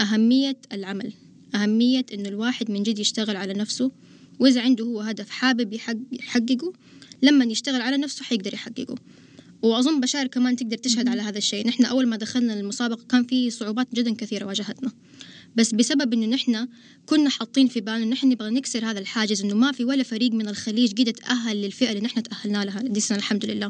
[0.00, 1.12] أهمية العمل.
[1.54, 3.90] أهمية إنه الواحد من جد يشتغل على نفسه
[4.38, 5.72] وإذا عنده هو هدف حابب
[6.12, 6.72] يحققه
[7.22, 8.94] لما يشتغل على نفسه حيقدر يحققه.
[9.62, 11.66] وأظن بشار كمان تقدر تشهد على هذا الشيء.
[11.66, 14.92] نحن أول ما دخلنا المسابقة كان في صعوبات جدا كثيرة واجهتنا.
[15.56, 16.68] بس بسبب إنه نحن
[17.06, 20.32] كنا حاطين في بالنا انه نحن نبغى نكسر هذا الحاجز إنه ما في ولا فريق
[20.32, 22.80] من الخليج قدر تاهل للفئة اللي نحن تأهلنا لها.
[22.80, 23.68] دي السنة الحمد لله.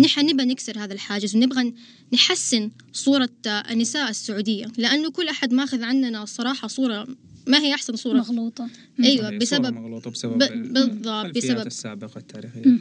[0.00, 1.74] نحن نبغى نكسر هذا الحاجز ونبغى
[2.12, 7.08] نحسن صورة النساء السعودية لأنه كل أحد ماخذ عننا الصراحة صورة
[7.46, 8.18] ما هي أحسن صورة.
[8.18, 8.68] مغلوطة.
[9.04, 10.38] أيوة بسبب مغلوطة بسبب
[10.72, 12.78] بالضبط بسبب السابقة التاريخية.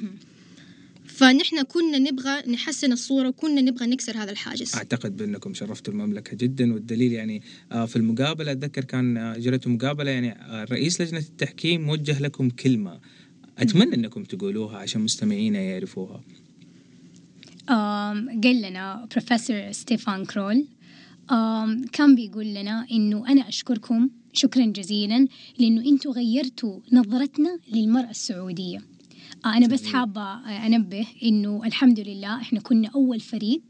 [1.18, 4.76] فنحن كنا نبغى نحسن الصورة وكنا نبغى نكسر هذا الحاجز.
[4.76, 10.12] أعتقد بأنكم شرفتوا المملكة جدا والدليل يعني آه، في المقابلة أتذكر كان آه، جريتوا مقابلة
[10.12, 13.00] يعني آه، رئيس لجنة التحكيم وجه لكم كلمة.
[13.58, 16.22] أتمنى أنكم تقولوها عشان مستمعينا يعرفوها.
[18.44, 20.68] قال لنا بروفيسور ستيفان كرول
[21.94, 25.28] كان بيقول لنا إنه أنا أشكركم شكرا جزيلا
[25.60, 28.97] لأنه أنتم غيرتوا نظرتنا للمرأة السعودية.
[29.46, 30.34] أنا بس حابة
[30.66, 33.62] أنبه إنه الحمد لله إحنا كنا أول فريق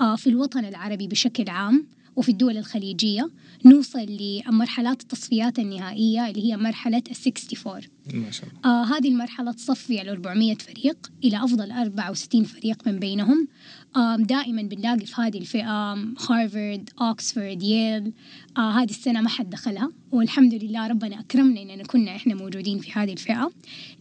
[0.00, 3.30] آه، في الوطن العربي بشكل عام وفي الدول الخليجية
[3.64, 7.82] نوصل لمرحلات التصفيات النهائية اللي هي مرحلة ال 64
[8.14, 8.60] ما شاء الله.
[8.64, 13.48] آه هذه المرحلة تصفي على 400 فريق إلى أفضل 64 فريق من بينهم.
[13.48, 13.77] آه
[14.18, 15.92] دائما بنلاقي في هذه الفئة
[16.30, 18.12] هارفارد أوكسفورد ييل
[18.58, 19.92] آه هذه السنة ما حد دخلها.
[20.12, 23.50] والحمد لله ربنا أكرمنا إننا كنا إحنا موجودين في هذه الفئة.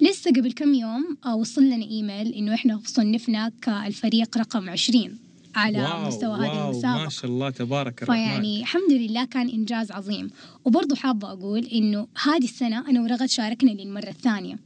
[0.01, 5.19] لسه قبل كم يوم آه وصل لنا إيميل إنه إحنا صنفنا كالفريق رقم 20
[5.55, 7.03] على واو مستوى واو هذه المسابقة.
[7.03, 8.25] ما شاء الله تبارك الرحمن.
[8.25, 10.29] فيعني الحمد لله كان إنجاز عظيم.
[10.65, 14.59] وبرضه حابة أقول إنه هذه السنة أنا ورغد شاركنا للمرة الثانية.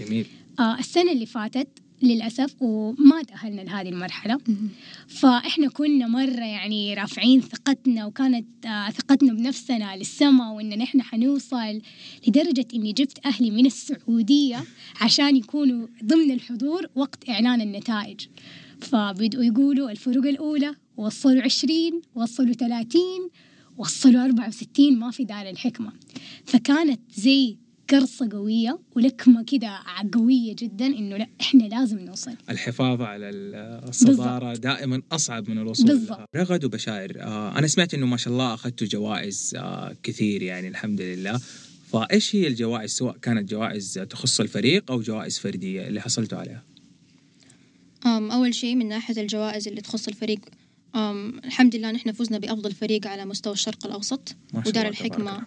[0.00, 0.26] جميل.
[0.58, 1.68] آه السنة اللي فاتت
[2.02, 4.38] للأسف وما تأهلنا لهذه المرحلة.
[5.08, 11.80] فإحنا كنا مرة يعني رافعين ثقتنا وكانت آه ثقتنا بنفسنا للسماء وإن نحن حنوصل
[12.28, 14.64] لدرجة إني جبت أهلي من السعودية
[15.00, 18.20] عشان يكونوا ضمن الحضور وقت إعلان النتائج.
[18.80, 23.28] فبدأوا يقولوا الفروق الأولى وصلوا عشرين وصلوا ثلاثين
[23.78, 25.92] وصلوا أربعة وستين ما في دار الحكمة
[26.44, 27.56] فكانت زي
[27.92, 29.78] قرصة قوية ولكمة كده
[30.14, 34.62] قوية جدا إنه لا إحنا لازم نوصل الحفاظ على الصدارة بالضبط.
[34.62, 36.28] دائما أصعب من الوصول بالضبط.
[36.36, 41.00] رغد وبشائر آه أنا سمعت إنه ما شاء الله أخذتوا جوائز آه كثير يعني الحمد
[41.00, 41.40] لله
[41.92, 46.62] فإيش هي الجوائز سواء كانت جوائز تخص الفريق أو جوائز فردية اللي حصلتوا عليها؟
[48.06, 50.40] أم أول شيء من ناحية الجوائز اللي تخص الفريق
[50.94, 55.42] أم الحمد لله نحن فزنا بأفضل فريق على مستوى الشرق الأوسط ودار الحكمة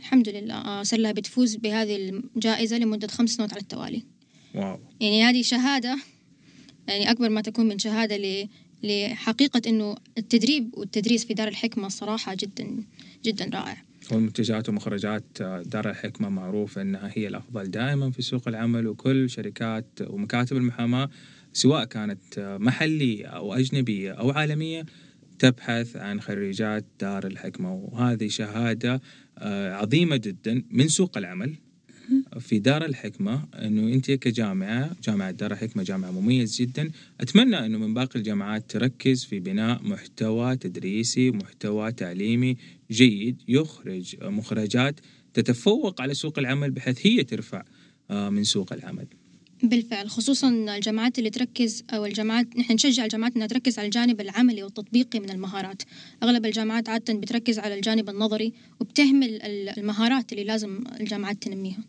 [0.00, 4.02] الحمد لله آه سلة بتفوز بهذه الجائزة لمدة خمس سنوات على التوالي.
[4.54, 4.78] واو.
[5.00, 5.98] يعني هذه شهادة
[6.88, 8.48] يعني أكبر ما تكون من شهادة ل
[8.82, 12.84] لحقيقة إنه التدريب والتدريس في دار الحكمة صراحة جدا
[13.24, 13.76] جدا رائع.
[14.12, 15.24] والمنتجات ومخرجات
[15.64, 21.10] دار الحكمة معروفة أنها هي الأفضل دائما في سوق العمل وكل شركات ومكاتب المحاماة
[21.52, 24.86] سواء كانت محلية أو أجنبية أو عالمية
[25.38, 27.74] تبحث عن خريجات دار الحكمة.
[27.74, 29.00] وهذه شهادة
[29.40, 31.54] آه، عظيمة جدا من سوق العمل
[32.38, 36.90] في دار الحكمة أنه أنت كجامعة جامعة دار الحكمة جامعة مميز جدا.
[37.20, 42.56] أتمنى أنه من باقي الجامعات تركز في بناء محتوى تدريسي محتوى تعليمي
[42.90, 45.00] جيد يخرج مخرجات
[45.34, 47.62] تتفوق على سوق العمل بحيث هي ترفع
[48.10, 49.06] آه، من سوق العمل.
[49.62, 54.62] بالفعل خصوصا الجامعات اللي تركز أو الجامعات نحن نشجع الجامعات إنها تركز على الجانب العملي
[54.62, 55.82] والتطبيقي من المهارات.
[56.22, 59.42] أغلب الجامعات عادة بتركز على الجانب النظري وبتهمل
[59.78, 61.84] المهارات اللي لازم الجامعات تنميها.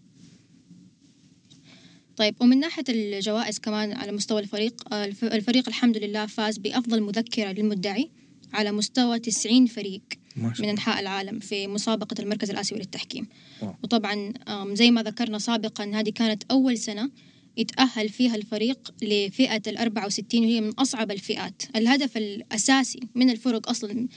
[2.15, 8.09] طيب ومن ناحية الجوائز كمان على مستوى الفريق الفريق الحمد لله فاز بأفضل مذكرة للمدعي
[8.53, 10.01] على مستوى 90 فريق
[10.35, 13.27] من أنحاء العالم في مسابقة المركز الآسيوي للتحكيم.
[13.61, 13.75] واو.
[13.83, 14.33] وطبعا
[14.73, 17.09] زي ما ذكرنا سابقا هذه كانت أول سنة
[17.57, 21.63] يتأهل فيها الفريق لفئة ال 64 وهي من أصعب الفئات.
[21.75, 24.07] الهدف الأساسي من الفرق أصلا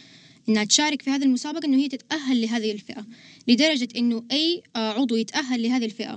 [0.49, 3.07] إنها تشارك في هذه المسابقة إنه هي تتأهل لهذه الفئة
[3.49, 6.17] لدرجة إنه أي آه، عضو يتأهل لهذه الفئة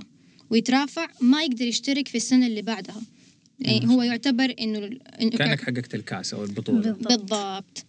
[0.50, 3.02] ويترافع ما يقدر يشترك في السنة اللي بعدها.
[3.60, 6.80] يعني هو يعتبر إنه إنه كأنك حققت الكأس أو البطولة.
[6.80, 7.08] بالضبط.
[7.08, 7.84] بالضبط.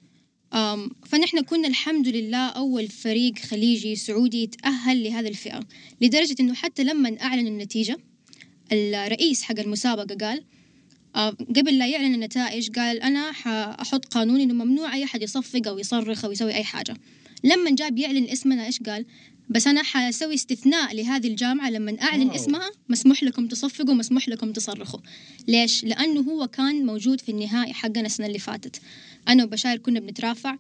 [0.53, 5.59] أم فنحن كنا الحمد لله أول فريق خليجي سعودي يتأهل لهذه الفئة
[6.01, 7.97] لدرجة إنه حتى لما أعلنوا النتيجة
[8.71, 10.43] الرئيس حق المسابقة قال
[11.15, 15.79] آه، قبل لا يعلن النتائج قال أنا حأحط قانون إنه ممنوع أي أحد يصفق أو
[15.79, 16.93] يصرخ أو يسوي أي حاجة.
[17.43, 19.05] لما جاب يعلن اسمنا إيش قال؟
[19.49, 22.36] بس أنا حسوي استثناء لهذه الجامعة لما أعلن واو.
[22.36, 24.99] اسمها مسموح لكم تصفقوا مسموح لكم تصرخوا.
[25.47, 28.82] ليش؟ لأنه هو كان موجود في النهائي حقنا السنة اللي فاتت.
[29.27, 30.55] أنا وبشاير كنا بنترافع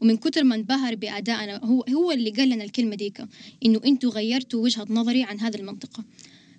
[0.00, 3.24] ومن كتر ما انبهر بأدائنا هو هو اللي قال لنا الكلمة ديك
[3.64, 6.04] إنه أنتوا غيرتوا وجهة نظري عن هذه المنطقة.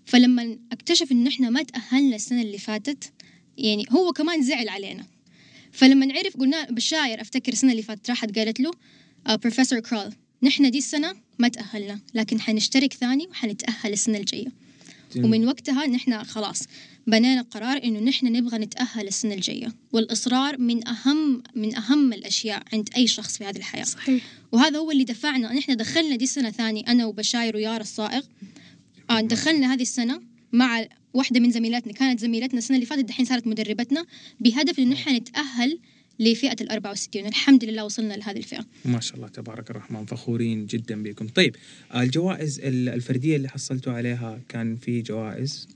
[0.05, 3.11] فلما اكتشف إنه إحنا ما تأهلنا السنة اللي فاتت
[3.57, 5.05] يعني هو كمان زعل علينا.
[5.71, 8.71] فلما نعرف قلنا بشاير أفتكر السنة اللي فاتت راحت قالت له
[9.27, 10.13] بروفيسور كرول
[10.43, 14.51] نحن دي السنة ما تأهلنا لكن حنشترك ثاني وحنتأهل السنة الجاية.
[15.15, 15.25] جميل.
[15.25, 16.63] ومن وقتها نحن خلاص
[17.07, 19.73] بنينا قرار إنه نحن نبغى نتأهل السنة الجاية.
[19.91, 23.83] والإصرار من أهم من أهم الأشياء عند أي شخص في هذه الحياة.
[23.83, 24.23] صحيح.
[24.51, 28.21] وهذا هو اللي دفعنا نحن دخلنا دي السنة ثاني أنا وبشاير ويارا الصائغ.
[29.17, 30.21] آه دخلنا هذه السنة
[30.51, 34.05] مع واحدة من زميلاتنا كانت زميلتنا السنة اللي فاتت دحين صارت مدربتنا
[34.39, 35.79] بهدف إنه نحن نتأهل
[36.19, 38.65] لفئة ال 64 الحمد لله وصلنا لهذه الفئة.
[38.85, 40.05] ما شاء الله تبارك الرحمن.
[40.05, 41.27] فخورين جدا بكم.
[41.27, 41.55] طيب
[41.95, 45.67] الجوائز ال- الفردية اللي حصلتوا عليها كان في جوائز؟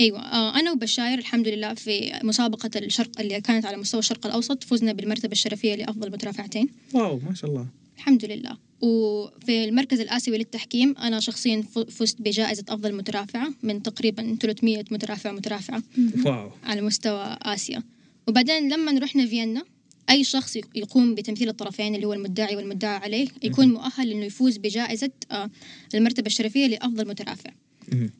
[0.00, 4.64] أيوه آه أنا وبشاير الحمد لله في مسابقة الشرق اللي كانت على مستوى الشرق الأوسط
[4.64, 7.66] فزنا بالمرتبة الشرفية لأفضل مترافعتين واو ما شاء الله.
[7.96, 8.67] الحمد لله.
[8.80, 15.82] وفي المركز الآسيوي للتحكيم أنا شخصيا فزت بجائزة أفضل مترافعة من تقريبا 300 مترافع مترافعة
[16.26, 16.50] واو.
[16.64, 17.82] على مستوى آسيا.
[18.28, 19.62] وبعدين لما رحنا فيينا
[20.10, 24.56] أي شخص يق- يقوم بتمثيل الطرفين اللي هو المدعي والمدعى عليه يكون مؤهل إنه يفوز
[24.56, 25.50] بجائزة آه،
[25.94, 27.50] المرتبة الشرفية لأفضل مترافع.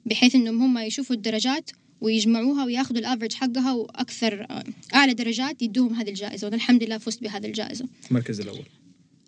[0.06, 6.08] بحيث إنهم هم يشوفوا الدرجات ويجمعوها وياخذوا الافرج حقها وأكثر آه، أعلى درجات يدوهم هذه
[6.08, 6.44] الجائزة.
[6.46, 7.86] وأنا الحمد لله فزت بهذه الجائزة.
[8.10, 8.64] المركز الأول.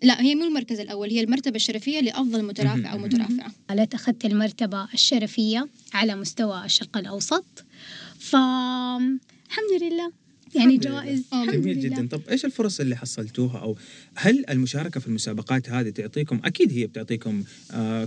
[0.03, 2.97] لا هي مو المركز الأول هي المرتبة الشرفية لأفضل مترافع أو.
[2.97, 7.65] مترافعة قالت أخذت المرتبة الشرفية على مستوى الشرق الأوسط.
[8.19, 10.11] فالحمد لله.
[10.55, 11.01] يعني الحمد لله.
[11.01, 11.89] جوائز آه، الحمد جميل لله.
[11.89, 12.07] جدا.
[12.17, 13.77] طب إيش الفرص اللي حصلتوها؟ أو
[14.15, 17.43] هل المشاركة في المسابقات هذه تعطيكم أكيد هي بتعطيكم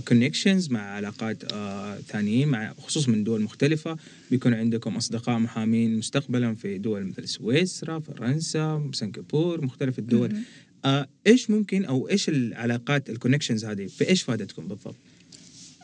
[0.07, 3.97] connections مع علاقات آه ثانيين مع خصوصا من دول مختلفة.
[4.31, 10.37] بيكون عندكم أصدقاء محامين مستقبلا في دول مثل سويسرا فرنسا سنغافور مختلف الدول.
[10.85, 14.95] آه إيش ممكن أو إيش العلاقات ال connections هذه؟ في إيش فادتكم بالضبط؟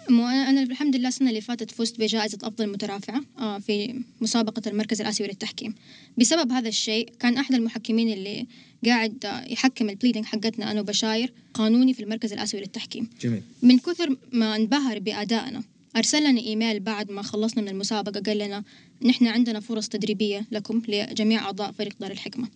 [0.09, 4.61] مو أنا أنا الحمد لله السنة اللي فاتت فزت بجائزة أفضل مترافعة آه، في مسابقة
[4.69, 5.75] المركز الآسيوي للتحكيم.
[6.17, 8.47] بسبب هذا الشيء كان أحد المحكمين اللي
[8.85, 13.09] قاعد يحكم ال pleading حقتنا أنا وبشاير قانوني في المركز الآسيوي للتحكيم.
[13.21, 13.41] جميل.
[13.61, 15.63] من كثر ما انبهر بأدائنا
[15.95, 18.63] أرسل لنا إيميل بعد ما خلصنا من المسابقة قال لنا
[19.01, 22.47] نحن عندنا فرص تدريبية لكم لجميع أعضاء فريق دار الحكمة.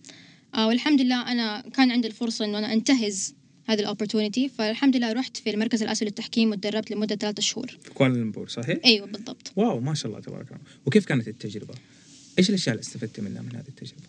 [0.56, 3.34] آه والحمد لله أنا كان عندي الفرصة إنه أنا أنتهز
[3.66, 7.90] هذه ال opportunity فالحمد لله رحت في المركز الآسيوي للتحكيم وتدربت لمدة ثلاثة شهور في
[7.90, 11.74] كوالالمبور صحيح؟ أيوة بالضبط wow ما شاء الله تبارك الله وكيف كانت التجربة؟
[12.38, 14.02] إيش الأشياء اللي استفدت منها من هذه التجربة؟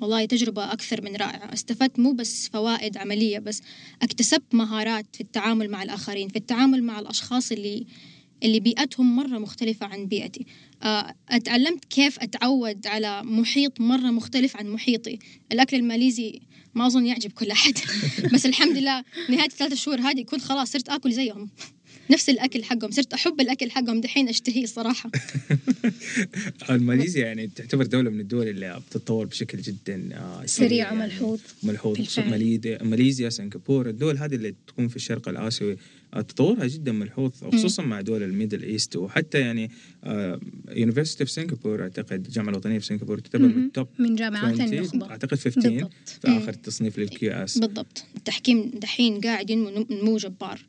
[0.00, 3.62] والله تجربة أكثر من رائعة استفدت مو بس فوائد عملية بس
[4.02, 7.86] اكتسبت مهارات في التعامل مع الآخرين في التعامل مع الأشخاص اللي
[8.42, 10.46] اللي بيئتهم مرة مختلفة عن بيئتي.
[10.82, 15.18] آه، أتعلمت كيف أتعود على محيط مرة مختلف عن محيطي.
[15.52, 16.40] الأكل الماليزي
[16.74, 17.78] ما أظن يعجب كل أحد.
[18.34, 21.50] بس الحمد لله نهاية الثلاثة شهور هذه كنت خلاص صرت آكل زيهم.
[22.10, 25.10] نفس الأكل حقهم صرت أحب الأكل حقهم دحين أشتهيه الصراحة
[26.70, 30.96] ماليزيا يعني تعتبر دولة من الدول اللي بتتطور بشكل جدا آه، سريع يعني.
[30.96, 31.40] وملحوظ.
[31.62, 31.98] ملحوظ.
[32.18, 35.76] ماليزيا ماليزيا سنغافورة الدول هذه اللي تكون في الشرق الآسيوي
[36.14, 38.96] آه، تطورها جدا ملحوظ خصوصا مع دول ال Middle East.
[38.96, 39.70] وحتى يعني
[40.70, 43.64] university في سنغافورة أعتقد الجامعة الوطنية في سنغافورة تعتبر من.
[43.64, 45.10] ال top من جامعات 20 النخبة.
[45.10, 45.92] أعتقد 15 بالضبط.
[46.22, 47.58] في آخر تصنيف لل QS.
[47.58, 48.04] بالضبط.
[48.16, 50.60] التحكيم دحين قاعد ينمو نمو جبار.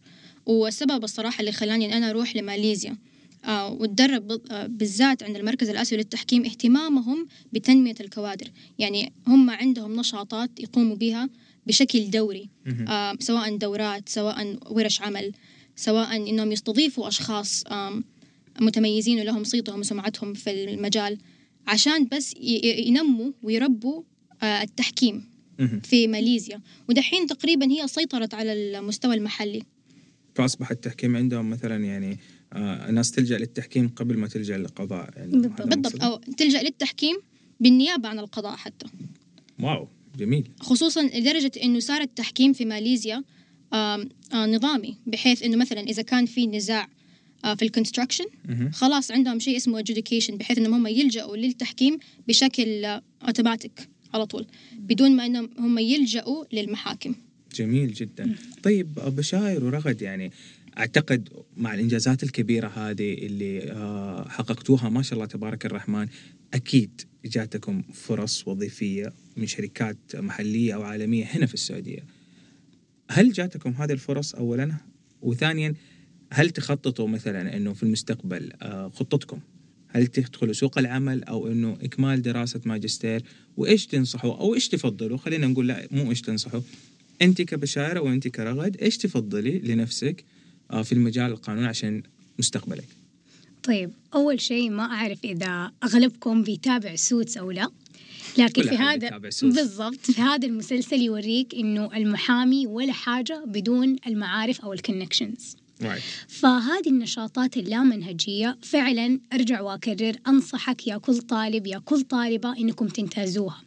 [0.46, 2.98] والسبب الصراحة اللي خلاني إن أنا أروح لماليزيا
[3.46, 8.48] آه واتدرب آه بالذات عند المركز الآسيوي للتحكيم اهتمامهم بتنمية الكوادر.
[8.80, 11.30] يعني هم عندهم نشاطات يقوموا بها
[11.68, 12.50] بشكل دوري.
[12.88, 15.32] آه سواء دورات سواء ورش عمل
[15.76, 18.04] سواء إنهم يستضيفوا أشخاص آم،
[18.60, 21.18] متميزين ولهم صيتهم وسمعتهم في المجال
[21.68, 22.34] عشان بس
[22.88, 24.04] ينموا ويربوا
[24.44, 25.32] التحكيم
[25.84, 26.62] في ماليزيا.
[26.90, 29.64] ودحين تقريبا هي سيطرت على المستوى المحلي.
[30.36, 32.18] فاصبح التحكيم عندهم مثلا يعني
[32.54, 37.16] آه الناس تلجأ للتحكيم قبل ما تلجأ للقضاء يعني بالضبط, بالضبط أو تلجأ للتحكيم
[37.60, 38.86] بالنيابة عن القضاء حتى.
[39.60, 40.50] wow جميل.
[40.60, 43.24] خصوصا لدرجة إنه صار التحكيم في ماليزيا
[43.74, 46.88] آه آه نظامي بحيث إنه مثلا إذا كان في نزاع
[47.42, 48.26] في ال construction
[48.74, 52.86] خلاص عندهم شيء اسمه adjudication بحيث إنهم هم يلجأوا للتحكيم بشكل
[53.28, 57.16] اوتوماتيك على طول بدون ما إنهم هم يلجأوا للمحاكم.
[57.56, 58.36] جميل جدا.
[58.64, 60.32] طيب بشاير ورغد يعني
[60.78, 66.08] أعتقد مع الإنجازات الكبيرة هذه اللي آه، حققتوها ما شاء الله تبارك الرحمن
[66.54, 72.06] أكيد جاتكم فرص وظيفية من شركات محلية أو عالمية هنا في السعودية.
[73.10, 74.76] هل جاتكم هذه الفرص اولا؟
[75.22, 75.74] وثانيا
[76.34, 79.40] هل تخططوا مثلا إنه في المستقبل آه، خطتكم؟
[79.88, 83.24] هل تدخلوا سوق العمل أو إنه إكمال دراسة ماجستير؟
[83.58, 86.62] وإيش تنصحوا؟ أو إيش تفضلوا؟ خلينا نقول لا مو إيش تنصحوا.
[87.22, 90.24] أنت كبشاير وأنت كرغد إيش تفضلي لنفسك
[90.72, 92.04] آه، في المجال القانوني عشان
[92.40, 92.88] مستقبلك؟
[93.64, 97.72] طيب أول شيء ما أعرف إذا أغلبكم بيتابع Suits أو لا
[98.38, 104.74] لكن في هذا بالضبط في هذا المسلسل يوريك إنه المحامي ولا حاجة بدون المعارف أو
[104.74, 105.56] ال connections
[106.28, 113.62] فهذه النشاطات اللامنهجية فعلا أرجع وأكرر أنصحك يا كل طالب يا كل طالبة إنكم تنتهزوها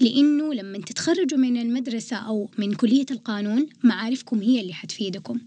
[0.00, 5.38] لأنه لما تتخرجوا من المدرسة أو من كلية القانون معارفكم هي اللي حتفيدكم.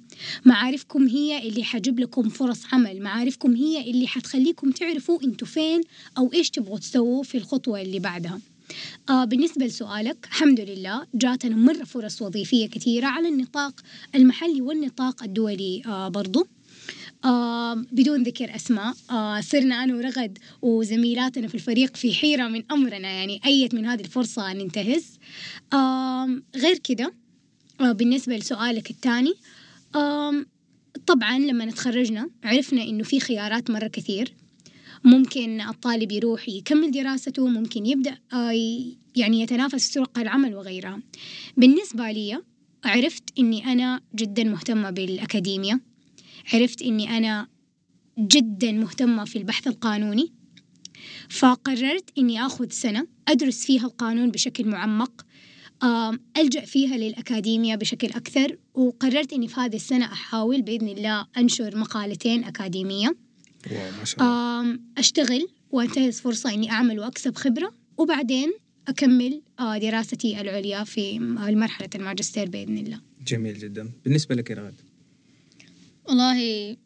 [0.45, 3.01] معارفكم هي اللي حجيب لكم فرص عمل.
[3.01, 5.81] معارفكم هي اللي حتخليكم تعرفوا أنتوا فين
[6.17, 8.39] أو إيش تبغوا تسووا في الخطوة اللي بعدها.
[9.09, 13.81] آه بالنسبة لسؤالك الحمد لله جاتنا مرة فرص وظيفية كثيرة على النطاق
[14.15, 16.47] المحلي والنطاق الدولي آه برضو.
[17.25, 23.11] آه بدون ذكر أسماء آه صرنا أنا ورغد وزميلاتنا في الفريق في حيرة من أمرنا
[23.11, 25.19] يعني أية من هذه الفرصة ننتهز.
[26.55, 27.13] غير كده
[27.81, 29.33] آه بالنسبة لسؤالك الثاني
[31.07, 34.33] طبعا لما تخرجنا عرفنا إنه في خيارات مرة كثير.
[35.03, 38.17] ممكن الطالب يروح يكمل دراسته ممكن يبدأ
[39.15, 41.01] يعني يتنافس في سوق العمل وغيرها.
[41.57, 42.41] بالنسبة لي
[42.85, 45.92] عرفت إني أنا جدا مهتمة بالأكاديمية.
[46.53, 47.47] عرفت إني أنا
[48.19, 50.33] جدا مهتمة في البحث القانوني
[51.29, 55.25] فقررت إني أخذ سنة أدرس فيها القانون بشكل معمق
[56.37, 62.43] ألجأ فيها للأكاديمية بشكل أكثر وقررت إني في هذه السنة أحاول بإذن الله أنشر مقالتين
[62.43, 63.15] أكاديمية.
[63.71, 64.79] ما شاء الله.
[64.97, 68.53] أشتغل وأنتهز فرصة إني أعمل وأكسب خبرة وبعدين
[68.87, 73.01] أكمل آه، دراستي العليا في مرحلة الماجستير بإذن الله.
[73.27, 73.91] جميل جدا.
[74.03, 74.75] بالنسبة لك يا رغد
[76.09, 76.77] والله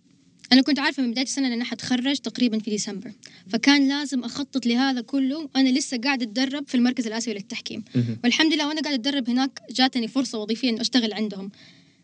[0.53, 3.11] أنا كنت عارفة من بداية السنة أن حتخرج تقريبا في ديسمبر.
[3.49, 5.49] فكان لازم أخطط لهذا كله.
[5.55, 7.83] أنا لسه قاعدة أتدرب في المركز الآسيوي للتحكيم.
[8.23, 11.51] والحمد لله وأنا قاعدة أتدرب هناك جاتني فرصة وظيفية أنه أشتغل عندهم.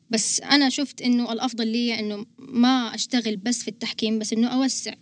[0.09, 4.93] بس أنا شفت إنه الأفضل لي إنه ما أشتغل بس في التحكيم بس إنه أوسع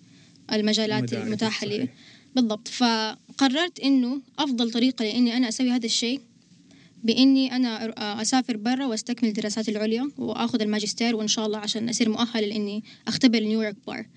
[0.53, 1.89] المجالات المتاحة لي.
[2.35, 2.67] بالضبط.
[2.67, 6.21] فقررت إنه أفضل طريقة لإني أنا أسوي هذا الشيء
[7.03, 12.47] بإني أنا أسافر برا وأستكمل دراساتي العليا وأخذ الماجستير وإن شاء الله عشان أصير مؤهلة
[12.47, 14.07] لإني أختبر New York Bar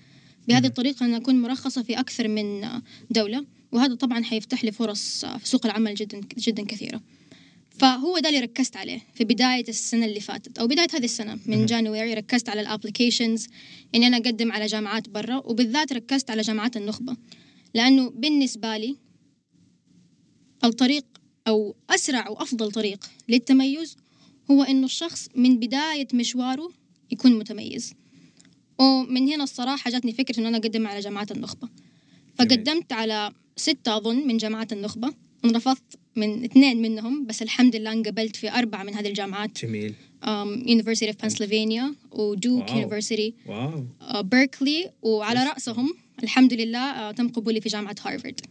[0.47, 2.69] بهذه الطريقة أنا أكون مرخصة في أكثر من
[3.09, 7.01] دولة وهذا طبعا حيفتح لي فرص في سوق العمل جدا جدا كثيرة.
[7.69, 11.65] فهو ده اللي ركزت عليه في بداية السنة اللي فاتت أو بداية هذه السنة من
[11.65, 13.47] January ركزت على ال applications
[13.95, 17.17] إني أنا أقدم على جامعات برا وبالذات ركزت على جامعات النخبة.
[17.73, 18.95] لأنه بالنسبة لي
[20.63, 21.05] الطريق
[21.47, 23.97] أو أسرع وأفضل طريق للتميز
[24.51, 26.71] هو إنه الشخص من بداية مشواره
[27.11, 27.93] يكون متميز.
[28.79, 31.69] ومن هنا الصراحة جاتني فكرة إنه أنا أقدم على جامعات النخبة.
[32.35, 35.13] فقدمت على ستة أظن من جامعات النخبة.
[35.45, 39.65] انرفضت من اثنين منهم بس الحمد لله انقبلت في أربعة من هذه الجامعات.
[39.65, 39.93] جميل.
[40.23, 43.33] um, University of Pennsylvania و Duke University.
[43.47, 43.85] wow.
[44.21, 48.41] بيركلي uh, وعلى رأسهم الحمد لله uh, تم قبولي في جامعة هارفارد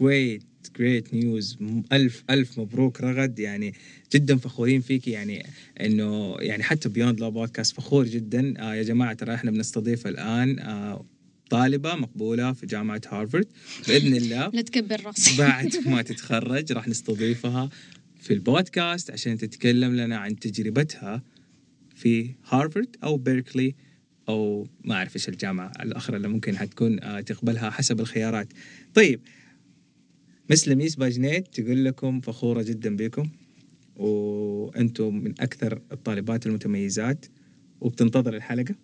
[0.00, 0.42] great
[0.78, 1.58] great news
[1.92, 3.38] الف ألف مبروك رغد.
[3.38, 3.74] يعني
[4.14, 5.08] جدا فخورين فيك.
[5.08, 5.46] يعني
[5.80, 8.54] انه يعني حتى Beyond Law Podcast فخور جدا.
[8.58, 11.06] آه يا جماعة ترى إحنا بنستضيف الآن آه
[11.50, 13.46] طالبة مقبولة في جامعة هارفرد.
[13.88, 15.38] بإذن الله لا تكبر راسك.
[15.38, 17.70] بعد ما تتخرج راح نستضيفها
[18.20, 21.22] في البودكاست عشان تتكلم لنا عن تجربتها
[21.96, 23.74] في هارفرد أو بيركلي
[24.28, 28.48] أو ما أعرف إيش الجامعة الأخرى اللي ممكن حتكون آه، تقبلها حسب الخيارات.
[28.94, 29.20] طيب
[30.50, 33.28] مس لميس باجنيت تقول لكم فخورة جدا بكم
[33.96, 37.26] وأنتم من أكثر الطالبات المتميزات
[37.80, 38.74] وبتنتظر الحلقة.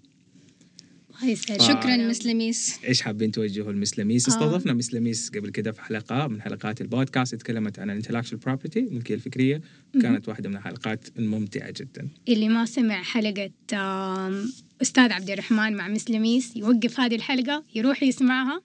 [1.61, 4.75] شكرا مس لميس إيش حابين توجهوا لمس لميس؟ استضفنا آه.
[4.75, 9.15] مس لميس قبل كده في حلقة من حلقات البودكاست تكلمت عن ال intellectual property الملكيه
[9.15, 9.61] الفكرية
[10.03, 12.09] كانت واحدة من الحلقات الممتعة جدا.
[12.29, 13.51] اللي ما سمع حلقة
[14.85, 18.61] أستاذ عبد الرحمن مع مس لميس يوقف هذه الحلقة يروح يسمعها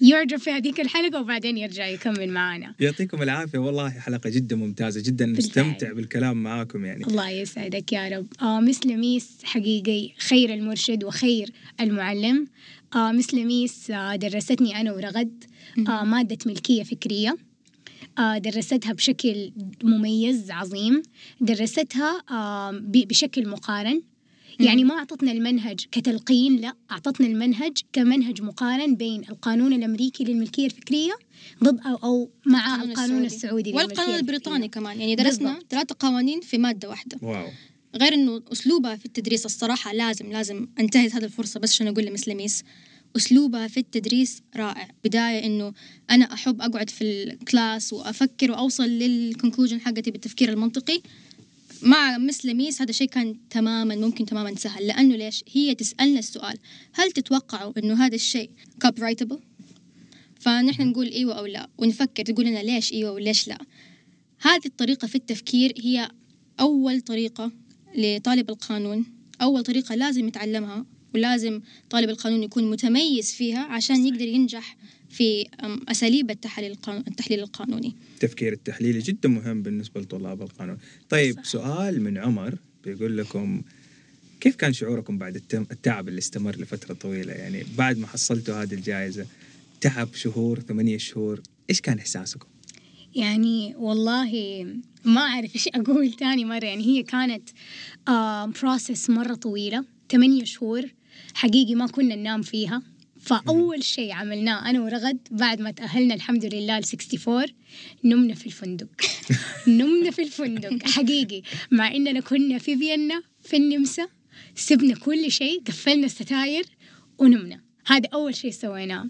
[0.00, 2.74] يعجب في هذيك الحلقة وبعدين يرجع يكمل معنا.
[2.80, 3.58] يعطيكم العافية.
[3.58, 7.04] والله حلقة جدا ممتازة جدا نستمتع بالكلام معاكم يعني.
[7.04, 8.26] الله يسعدك يا رب.
[8.42, 11.50] آه مس لميس حقيقي خير المرشد وخير
[11.80, 12.46] المعلم.
[12.94, 15.44] آه مس لميس آه درستني أنا ورغد.
[15.88, 17.36] آه مادة ملكية فكرية.
[18.18, 19.52] آه درستها بشكل
[19.82, 21.02] مميز عظيم.
[21.40, 24.02] درستها آه بشكل مقارن.
[24.60, 31.12] يعني ما أعطتنا المنهج كتلقين لا أعطتنا المنهج كمنهج مقارن بين القانون الأمريكي للملكية الفكرية
[31.64, 35.00] ضد أو, أو مع القانون, القانون السعودي, والقانون البريطاني كمان.
[35.00, 37.18] يعني درسنا ثلاثة قوانين في مادة واحدة.
[37.22, 37.48] واو.
[37.96, 42.28] غير إنه أسلوبها في التدريس الصراحة لازم لازم انتهز هذه الفرصة بس عشان أقول لمس
[42.28, 42.64] لميس
[43.16, 44.88] أسلوبها في التدريس رائع.
[45.04, 45.72] بداية إنه
[46.10, 51.02] أنا أحب أقعد في ال class وأفكر وأوصل لل conclusion حقتي بالتفكير المنطقي.
[51.82, 54.86] مع مس لميس هذا الشيء كان تماما ممكن تماما سهل.
[54.86, 56.58] لأنه ليش؟ هي تسألنا السؤال
[56.92, 58.50] هل تتوقعوا إنه هذا الشيء
[58.98, 59.38] rightable
[60.40, 61.68] فنحن نقول إيوه أو لا.
[61.78, 63.58] ونفكر تقول لنا ليش إيوه وليش لا.
[64.40, 66.10] هذه الطريقة في التفكير هي
[66.60, 67.52] أول طريقة
[67.96, 69.06] لطالب القانون.
[69.42, 71.60] أول طريقة لازم يتعلمها ولازم
[71.90, 74.76] طالب القانون يكون متميز فيها عشان يقدر ينجح
[75.10, 75.46] في
[75.88, 77.94] أساليب التحليل التحليل القانوني.
[78.14, 80.78] التفكير التحليلي جدا مهم بالنسبة لطلاب القانون.
[81.08, 81.44] طيب صح.
[81.44, 82.54] سؤال من عمر
[82.84, 83.62] بيقول لكم
[84.40, 89.26] كيف كان شعوركم بعد التعب اللي استمر لفترة طويلة؟ يعني بعد ما حصلتوا هذه الجائزة
[89.80, 92.46] تعب شهور ثمانية شهور إيش كان إحساسكم؟
[93.14, 94.64] يعني والله
[95.04, 96.64] ما أعرف إيش أقول تاني مرة.
[96.64, 97.48] يعني هي كانت
[98.60, 100.82] process مرة طويلة ثمانية شهور
[101.34, 102.82] حقيقي ما كنا ننام فيها.
[103.20, 107.44] فأول شيء عملناه أنا ورغد بعد ما تأهلنا الحمد لله ل 64
[108.04, 108.88] نمنا في الفندق.
[109.78, 111.42] نمنا في الفندق حقيقي.
[111.70, 114.06] مع إننا كنا في فيينا في النمسا
[114.54, 116.64] سبنا كل شيء قفلنا الستاير
[117.18, 117.60] ونمنا.
[117.86, 119.08] هذا أول شيء سويناه.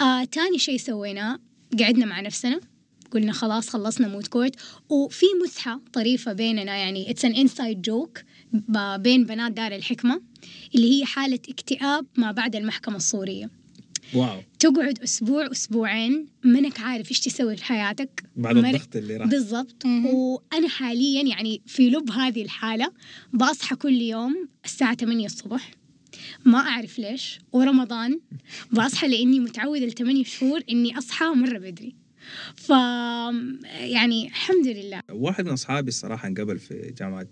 [0.00, 1.38] آه، تاني شيء سويناه
[1.78, 2.60] قعدنا مع نفسنا.
[3.10, 4.56] قلنا خلاص خلصنا moot court
[4.88, 8.20] وفي مزحة طريفة بيننا يعني it's an inside joke
[8.98, 10.20] بين بنات دار الحكمة
[10.74, 13.50] اللي هي حالة اكتئاب ما بعد المحكمة الصورية
[14.14, 14.42] wow.
[14.58, 18.22] تقعد أسبوع أسبوعين منك عارف إيش تسوي في حياتك.
[18.36, 19.28] بعد الضغط اللي راح.
[19.28, 19.84] بالضبط.
[19.84, 22.92] وأنا حاليا يعني في لب هذه الحالة
[23.32, 25.70] بصحى كل يوم الساعة 8 الصبح.
[26.44, 27.38] ما أعرف ليش.
[27.52, 28.20] ورمضان.
[28.72, 31.94] بصحى لإني متعودة لثمانية شهور إني أصحى مرة بدري.
[32.56, 32.68] ف
[33.80, 35.00] يعني الحمد لله.
[35.10, 37.26] واحد من أصحابي الصراحة انقبل في جامعة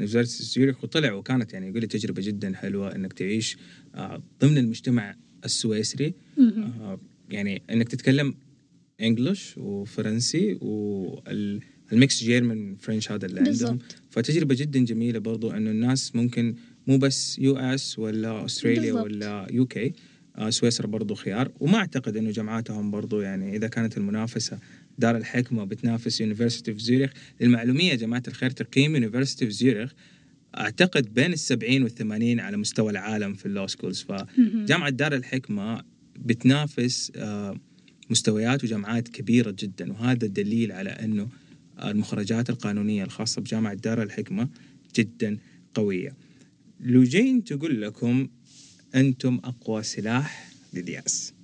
[0.00, 3.56] آه، زيوريخ وطلع وكانت يعني يقول لي تجربة جدا حلوة إنك تعيش
[3.94, 8.34] آه، ضمن المجتمع السويسري آه، يعني إنك تتكلم
[9.00, 13.70] إنجلش وفرنسي والميكس جيرمن فرنش هذا اللي بالزبط.
[13.70, 16.54] عندهم فتجربة جدا جميلة برضو إنه الناس ممكن
[16.86, 19.04] مو بس US ولا استراليا بالزبط.
[19.04, 19.92] ولا UK
[20.36, 24.58] آه، سويسرا برضو خيار وما أعتقد أنه جامعاتهم برضو يعني إذا كانت المنافسة
[24.98, 29.94] دار الحكمة بتنافس university في زيوريخ للمعلومية يا جماعة الخير تقييم university في زيوريخ
[30.56, 35.82] أعتقد بين السبعين والثمانين على مستوى العالم في ال law schools فجامعة دار الحكمة
[36.18, 37.60] بتنافس آه،
[38.10, 39.92] مستويات وجامعات كبيرة جدا.
[39.92, 41.28] وهذا دليل على أنه
[41.84, 44.48] المخرجات القانونية الخاصة بجامعة دار الحكمة
[44.96, 45.38] جدا
[45.74, 46.14] قوية.
[46.80, 48.28] لو جين تقول لكم
[48.94, 51.35] أنتم أقوى سلاح للياس.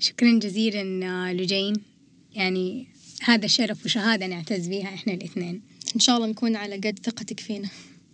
[0.00, 1.74] شكرا جزيلا لجين.
[2.34, 2.86] يعني
[3.22, 5.62] هذا شرف وشهادة نعتز بها إحنا الاثنين.
[5.94, 7.68] إن شاء الله نكون على قد ثقتك فينا.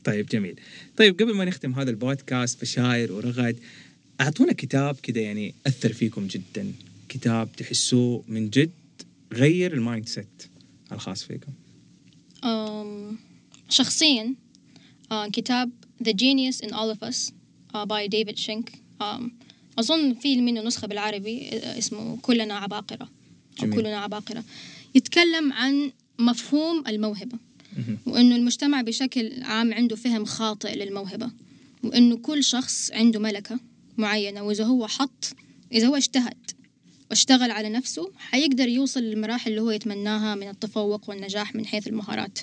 [0.05, 0.61] طيب جميل.
[0.97, 3.57] طيب قبل ما نختم هذا البودكاست بشاير ورغد
[4.21, 6.73] أعطونا كتاب كده يعني أثر فيكم جدا.
[7.09, 8.71] كتاب تحسوه من جد
[9.33, 10.43] غير ال mindset
[10.93, 11.53] الخاص فيكم.
[12.45, 13.19] أم
[13.69, 14.35] شخصيا
[15.13, 15.71] آه كتاب
[16.03, 17.33] The Genius in All of Us
[17.75, 18.67] uh, by David Schenk
[19.01, 19.31] um,
[19.79, 23.09] أظن في منه نسخة بالعربي اسمه كلنا عباقرة
[23.63, 24.45] أو كلنا عباقرة.
[24.95, 27.39] يتكلم عن مفهوم الموهبة
[28.07, 31.31] وإنه المجتمع بشكل عام عنده فهم خاطئ للموهبة
[31.85, 33.61] وإنه كل شخص عنده ملكة
[33.99, 35.35] معينة وإذا هو حط
[35.73, 36.51] إذا هو اجتهد
[37.11, 42.39] واشتغل على نفسه حيقدر يوصل للمراحل اللي هو يتمناها من التفوق والنجاح من حيث المهارات.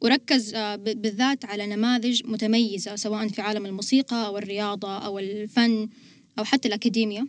[0.00, 5.88] وركز آه، بالذات على نماذج متميزة سواء في عالم الموسيقى أو الرياضة أو الفن.
[6.38, 7.26] أو حتى الأكاديمية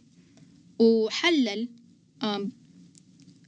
[0.80, 1.70] وحلل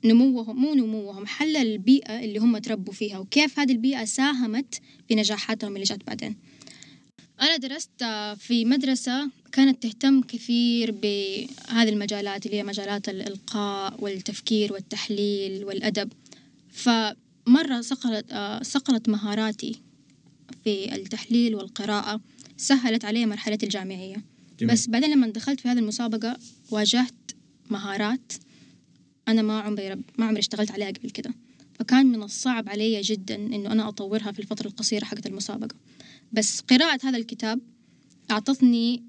[0.05, 5.73] نموهم مو نموهم حلل البيئة اللي هم تربوا فيها وكيف هذه البيئة ساهمت في نجاحاتهم
[5.73, 6.35] اللي جات بعدين.
[7.41, 8.03] أنا درست
[8.37, 16.13] في مدرسة كانت تهتم كثير بهذه المجالات اللي هي مجالات الإلقاء والتفكير والتحليل والأدب.
[16.71, 19.81] فمرة صقلت صقلت مهاراتي
[20.63, 22.21] في التحليل والقراءة
[22.57, 24.36] سهلت علي مرحلة الجامعية.
[24.59, 24.73] جميل.
[24.73, 26.37] بس بعدين لما دخلت في هذه المسابقة
[26.71, 27.31] واجهت
[27.69, 28.33] مهارات
[29.27, 31.33] أنا ما عمري ما عمري اشتغلت عليها قبل كده.
[31.73, 35.75] فكان من الصعب علي جدا إنه أنا أطورها في الفترة القصيرة حقت المسابقة.
[36.31, 37.59] بس قراءة هذا الكتاب
[38.31, 39.03] أعطتني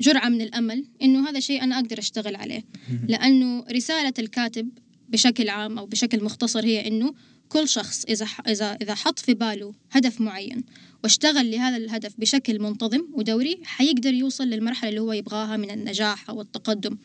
[0.00, 2.64] جرعة من الأمل إنه هذا شيء أنا أقدر أشتغل عليه.
[3.08, 4.70] لأنه رسالة الكاتب
[5.08, 7.14] بشكل عام أو بشكل مختصر هي إنه
[7.48, 10.64] كل شخص إذا إذا إذا حط في باله هدف معين
[11.04, 16.40] واشتغل لهذا الهدف بشكل منتظم ودوري حيقدر يوصل للمرحلة اللي هو يبغاها من النجاح أو
[16.40, 16.98] التقدم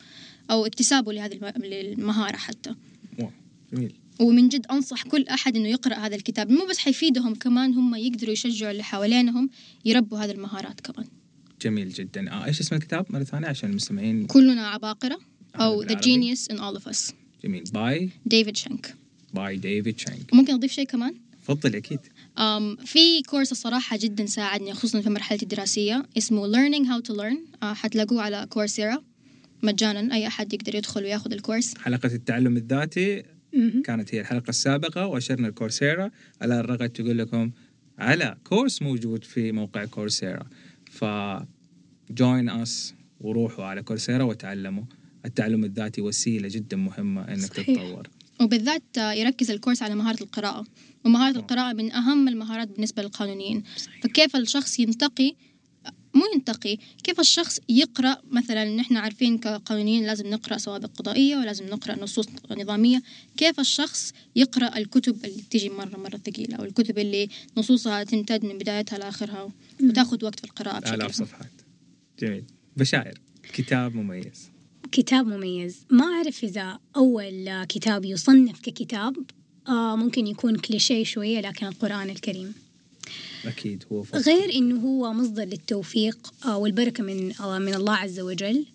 [0.50, 2.74] أو اكتسابه لهذه المهارة حتى.
[3.72, 3.94] جميل.
[4.20, 6.50] ومن جد أنصح كل أحد إنه يقرأ هذا الكتاب.
[6.50, 9.50] مو بس حيفيدهم كمان هم يقدروا يشجعوا اللي حوالينهم
[9.84, 11.06] يربوا هذه المهارات كمان.
[11.62, 12.32] جميل جدا.
[12.32, 15.18] آه إيش اسم الكتاب مرة ثانية عشان المستمعين؟ كلنا عباقرة.
[15.54, 17.12] أو The Genius in All of Us.
[17.44, 17.64] جميل.
[17.72, 19.03] باي ديفيد شانك
[19.34, 21.14] باي ديفيد شانك ممكن أضيف شيء كمان؟
[21.44, 21.98] تفضل أكيد.
[22.38, 27.36] um, في كورس الصراحة جدا ساعدني خصوصا في مرحلتي الدراسية اسمه Learning How to Learn.
[27.62, 29.02] uh, حتلاقوه على كورسيرا
[29.62, 31.74] مجانا أي أحد يقدر يدخل وياخذ الكورس.
[31.78, 33.22] حلقة التعلم الذاتي
[33.84, 36.10] كانت هي الحلقة السابقة وأشرنا الكورسيرا
[36.42, 37.50] على الرغد تقول لكم
[37.98, 40.46] على كورس موجود في موقع كورسيرا
[40.90, 41.04] ف
[42.10, 44.84] join us وروحوا على كورسيرا وتعلموا.
[45.26, 47.66] التعلم الذاتي وسيلة جدا مهمة إنك صحيح.
[47.66, 48.08] تتطور.
[48.40, 50.64] وبالذات يركز الكورس على مهارة القراءة.
[51.04, 53.62] ومهارة القراءة من أهم المهارات بالنسبة للقانونيين.
[54.02, 55.34] فكيف الشخص ينتقي
[56.14, 62.02] مو ينتقي كيف الشخص يقرأ؟ مثلا نحن عارفين كقانونيين لازم نقرأ سوابق قضائية ولازم نقرأ
[62.02, 63.02] نصوص نظامية.
[63.36, 68.58] كيف الشخص يقرأ الكتب اللي تيجي مرة مرة ثقيلة أو الكتب اللي نصوصها تمتد من
[68.58, 71.52] بدايتها لآخرها وتاخذ وقت في القراءة بشكل آلاف صفحات
[72.20, 72.44] جميل.
[72.76, 73.20] بشائر
[73.52, 74.53] كتاب مميز.
[74.94, 75.86] كتاب مميز.
[75.90, 79.16] ما أعرف إذا أول كتاب يصنف ككتاب
[79.68, 82.54] آه ممكن يكون كليشيه شوية لكن القرآن الكريم.
[83.44, 84.18] أكيد هو فصل.
[84.18, 88.66] غير إنه هو مصدر للتوفيق آه، والبركة من آه، من الله عز وجل.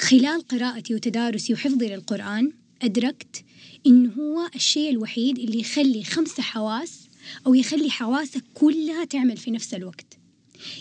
[0.00, 2.52] خلال قراءتي وتدارسي وحفظي للقرآن
[2.82, 3.44] أدركت
[3.86, 7.08] إنه هو الشيء الوحيد اللي يخلي خمسة حواس
[7.46, 10.18] أو يخلي حواسك كلها تعمل في نفس الوقت.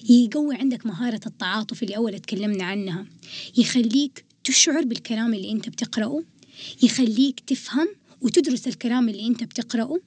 [0.09, 3.05] يقوي عندك مهارة التعاطف اللي أول تكلمنا عنها.
[3.57, 6.23] يخليك تشعر بالكلام اللي أنت بتقرأه؟
[6.83, 7.87] يخليك تفهم
[8.21, 9.99] وتدرس الكلام اللي أنت بتقرأه؟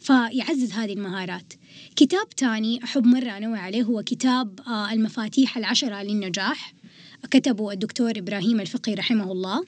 [0.00, 1.52] فيعزز هذه المهارات.
[1.96, 6.74] كتاب تاني أحب مرة أنوه عليه هو كتاب آه، المفاتيح العشرة للنجاح.
[7.30, 9.64] كتبه الدكتور إبراهيم الفقي رحمه الله.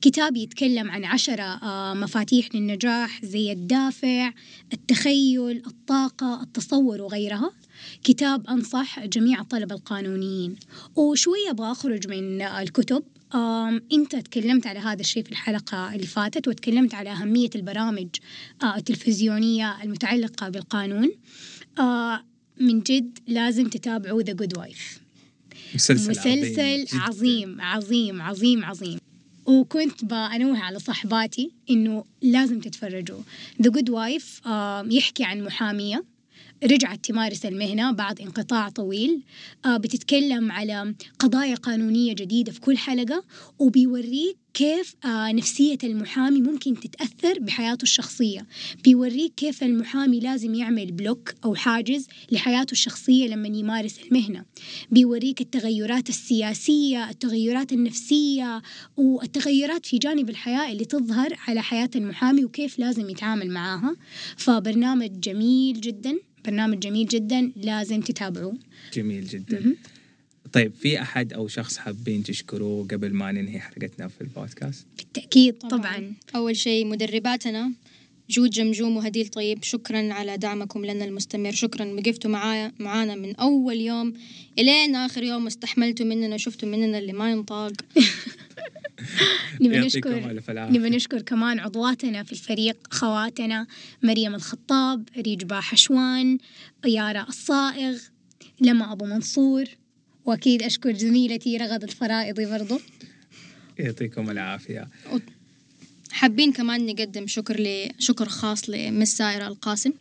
[0.00, 4.32] كتاب يتكلم عن عشرة آه، مفاتيح للنجاح زي الدافع
[4.72, 7.50] التخيل الطاقة التصور وغيرها.
[8.04, 10.56] كتاب أنصح جميع الطلبة القانونيين.
[10.96, 13.02] وشوية أبغى أخرج من الكتب.
[13.92, 18.08] أنت تكلمت على هذا الشيء في الحلقة اللي فاتت وتكلمت على أهمية البرامج
[18.62, 21.10] آه، التلفزيونية المتعلقة بالقانون.
[21.78, 22.24] آه،
[22.60, 25.00] من جد لازم تتابعوا ذا جود وايف
[25.74, 28.98] مسلسل, مسلسل عظيم, عظيم عظيم عظيم عظيم.
[29.46, 33.20] وكنت بأنوه على صحباتي إنه لازم تتفرجوا.
[33.62, 34.40] The Good Wife
[34.90, 36.04] يحكي عن محامية.
[36.64, 39.22] رجعت تمارس المهنة بعد انقطاع طويل.
[39.64, 43.24] آه، بتتكلم على قضايا قانونية جديدة في كل حلقة
[43.58, 48.46] وبيوريك كيف آه، نفسية المحامي ممكن تتأثر بحياته الشخصية.
[48.84, 54.44] بيوريك كيف المحامي لازم يعمل بلوك أو حاجز لحياته الشخصية لما يمارس المهنة.
[54.90, 58.62] بيوريك التغيرات السياسية التغيرات النفسية
[58.96, 63.96] والتغيرات في جانب الحياة اللي تظهر على حياة المحامي وكيف لازم يتعامل معاها.
[64.36, 66.18] فبرنامج جميل جدا.
[66.44, 68.58] برنامج جميل جدا لازم تتابعوه.
[68.94, 69.76] جميل جدا.
[70.52, 75.80] طيب في أحد أو شخص حابين تشكروه قبل ما ننهي حلقتنا في البودكاست؟ بالتأكيد طبعا,
[75.80, 76.14] طبعاً.
[76.36, 77.72] أول شيء مدرباتنا
[78.30, 81.52] جود جمجوم وهديل طيب شكرا على دعمكم لنا المستمر.
[81.52, 84.14] شكرا وقفتوا معايا معانا من أول يوم
[84.58, 87.72] إلين آخر يوم استحملتوا مننا وشفتوا مننا اللي ما ينطاق.
[89.60, 93.66] نبي نشكر نبي نشكر كمان عضواتنا في الفريق خواتنا
[94.02, 96.38] مريم الخطاب ريج حشوان
[96.84, 97.98] يارا الصائغ
[98.60, 99.64] لما أبو منصور
[100.24, 102.80] وأكيد أشكر زميلتي رغد الفرائضي برضو.
[103.78, 104.88] يعطيكم العافية.
[106.12, 107.88] حابين كمان نقدم شكر ل...
[107.98, 109.92] شكر خاص لمس سائرة القاسم.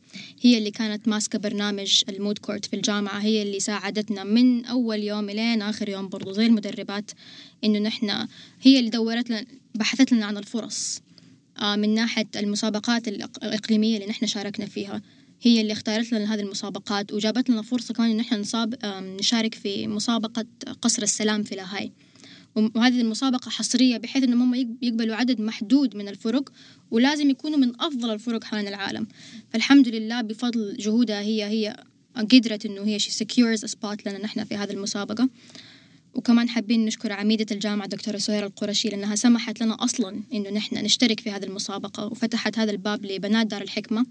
[0.41, 3.19] هي اللي كانت ماسكة برنامج ال moot court في الجامعة.
[3.19, 6.31] هي اللي ساعدتنا من أول يوم لين آخر يوم برضو.
[6.31, 7.11] زي المدربات
[7.63, 8.27] إنه نحن
[8.61, 9.45] هي اللي دورت لنا
[9.75, 11.01] بحثت لنا عن الفرص.
[11.59, 15.01] آه، من ناحية المسابقات الإقليمية اللي نحن شاركنا فيها.
[15.41, 18.75] هي اللي اختارت لنا هذه المسابقات وجابت لنا فرصة كمان إن إحنا نصاب
[19.19, 20.45] نشارك في مسابقة
[20.81, 21.91] قصر السلام في لاهاي.
[22.55, 26.51] وهذه المسابقة حصرية بحيث إنهم هم يقبلوا عدد محدود من الفرق
[26.91, 29.07] ولازم يكونوا من أفضل الفرق حوالين العالم.
[29.49, 31.83] فالحمد لله بفضل جهودها هي هي
[32.15, 35.29] قدرت إنه هي شي a spot لنا نحن في هذه المسابقة.
[36.13, 41.19] وكمان حابين نشكر عميدة الجامعة دكتورة سهير القرشي لأنها سمحت لنا أصلا إنه نحن نشترك
[41.19, 44.05] في هذه المسابقة وفتحت هذا الباب لبنات دار الحكمة.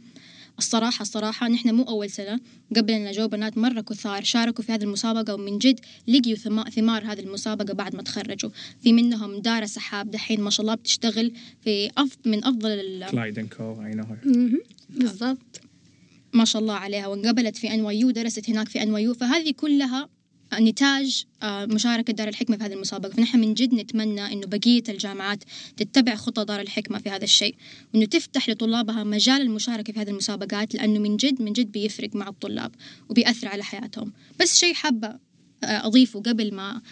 [0.59, 2.40] الصراحة الصراحة نحن مو أول سنة.
[2.76, 4.24] قبلنا جو بنات مرة كثار.
[4.24, 6.38] شاركوا في هذه المسابقة ومن جد لقيوا
[6.70, 8.51] ثمار هذه المسابقة بعد ما تخرجوا.
[8.82, 13.74] في منهم دارة سحاب دحين ما شاء الله بتشتغل في أف من أفضل كلايد كو
[14.90, 15.61] بالضبط.
[16.32, 17.07] ما شاء الله عليها.
[17.07, 20.09] وانقبلت في NYU درست هناك في NYU فهذه كلها
[20.55, 23.11] نتاج آه، مشاركة دار الحكمة في هذه المسابقة.
[23.11, 25.44] فنحن من جد نتمنى أنه بقية الجامعات
[25.76, 27.55] تتبع خطة دار الحكمة في هذا الشيء
[27.94, 32.28] وأنه تفتح لطلابها مجال المشاركة في هذه المسابقات لأنه من جد من جد بيفرق مع
[32.28, 32.72] الطلاب
[33.09, 34.12] وبيأثر على حياتهم.
[34.40, 36.82] بس شيء حابة آه، أضيفه قبل ما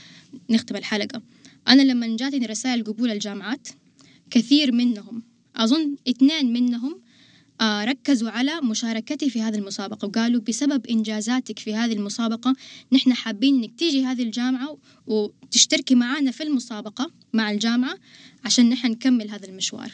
[0.51, 1.23] نختم الحلقة.
[1.69, 3.69] أنا لما جاتني رسائل قبول الجامعات
[4.31, 5.23] كثير منهم
[5.57, 7.01] أظن اثنين منهم
[7.63, 12.57] ركزوا على مشاركتي في هذه المسابقة وقالوا بسبب إنجازاتك في هذه المسابقة
[12.93, 17.95] نحن حابين إنك تيجي هذه الجامعة وتشتركي معنا في المسابقة مع الجامعة
[18.45, 19.91] عشان نحن نكمل هذا المشوار.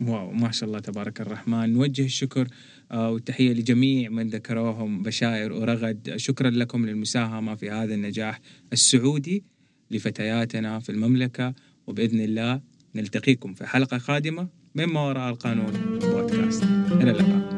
[0.00, 1.72] واو ما شاء الله تبارك الرحمن.
[1.72, 2.48] نوجه الشكر
[2.90, 6.14] آه، والتحية لجميع من ذكروهم بشاير ورغد.
[6.16, 8.40] شكرا لكم للمساهمة في هذا النجاح
[8.72, 9.44] السعودي
[9.90, 11.54] لفتياتنا في المملكة
[11.86, 12.60] وبإذن الله
[12.94, 15.72] نلتقيكم في حلقة قادمة من ما وراء القانون.
[17.04, 17.53] بودكاست إلى اللقاء